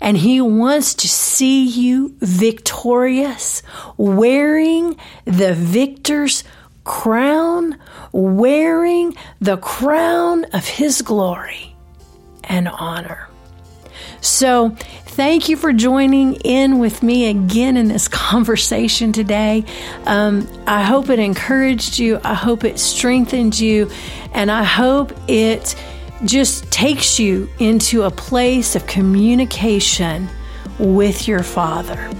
And 0.00 0.16
He 0.16 0.40
wants 0.40 0.94
to 0.94 1.08
see 1.08 1.64
you 1.66 2.14
victorious, 2.20 3.62
wearing 3.96 4.96
the 5.24 5.54
victor's 5.54 6.44
crown, 6.84 7.78
wearing 8.12 9.14
the 9.40 9.56
crown 9.56 10.44
of 10.52 10.66
His 10.66 11.02
glory 11.02 11.74
and 12.44 12.68
honor. 12.68 13.28
So, 14.20 14.70
thank 14.70 15.48
you 15.48 15.56
for 15.56 15.72
joining 15.72 16.34
in 16.36 16.78
with 16.78 17.02
me 17.02 17.28
again 17.28 17.76
in 17.76 17.88
this 17.88 18.08
conversation 18.08 19.12
today. 19.12 19.64
Um, 20.04 20.48
I 20.66 20.82
hope 20.82 21.10
it 21.10 21.18
encouraged 21.18 21.98
you. 21.98 22.20
I 22.22 22.34
hope 22.34 22.64
it 22.64 22.78
strengthened 22.78 23.58
you. 23.58 23.90
And 24.32 24.50
I 24.50 24.64
hope 24.64 25.12
it 25.28 25.74
just 26.24 26.70
takes 26.70 27.18
you 27.18 27.48
into 27.58 28.04
a 28.04 28.10
place 28.10 28.74
of 28.74 28.86
communication 28.86 30.28
with 30.78 31.28
your 31.28 31.42
Father. 31.42 32.10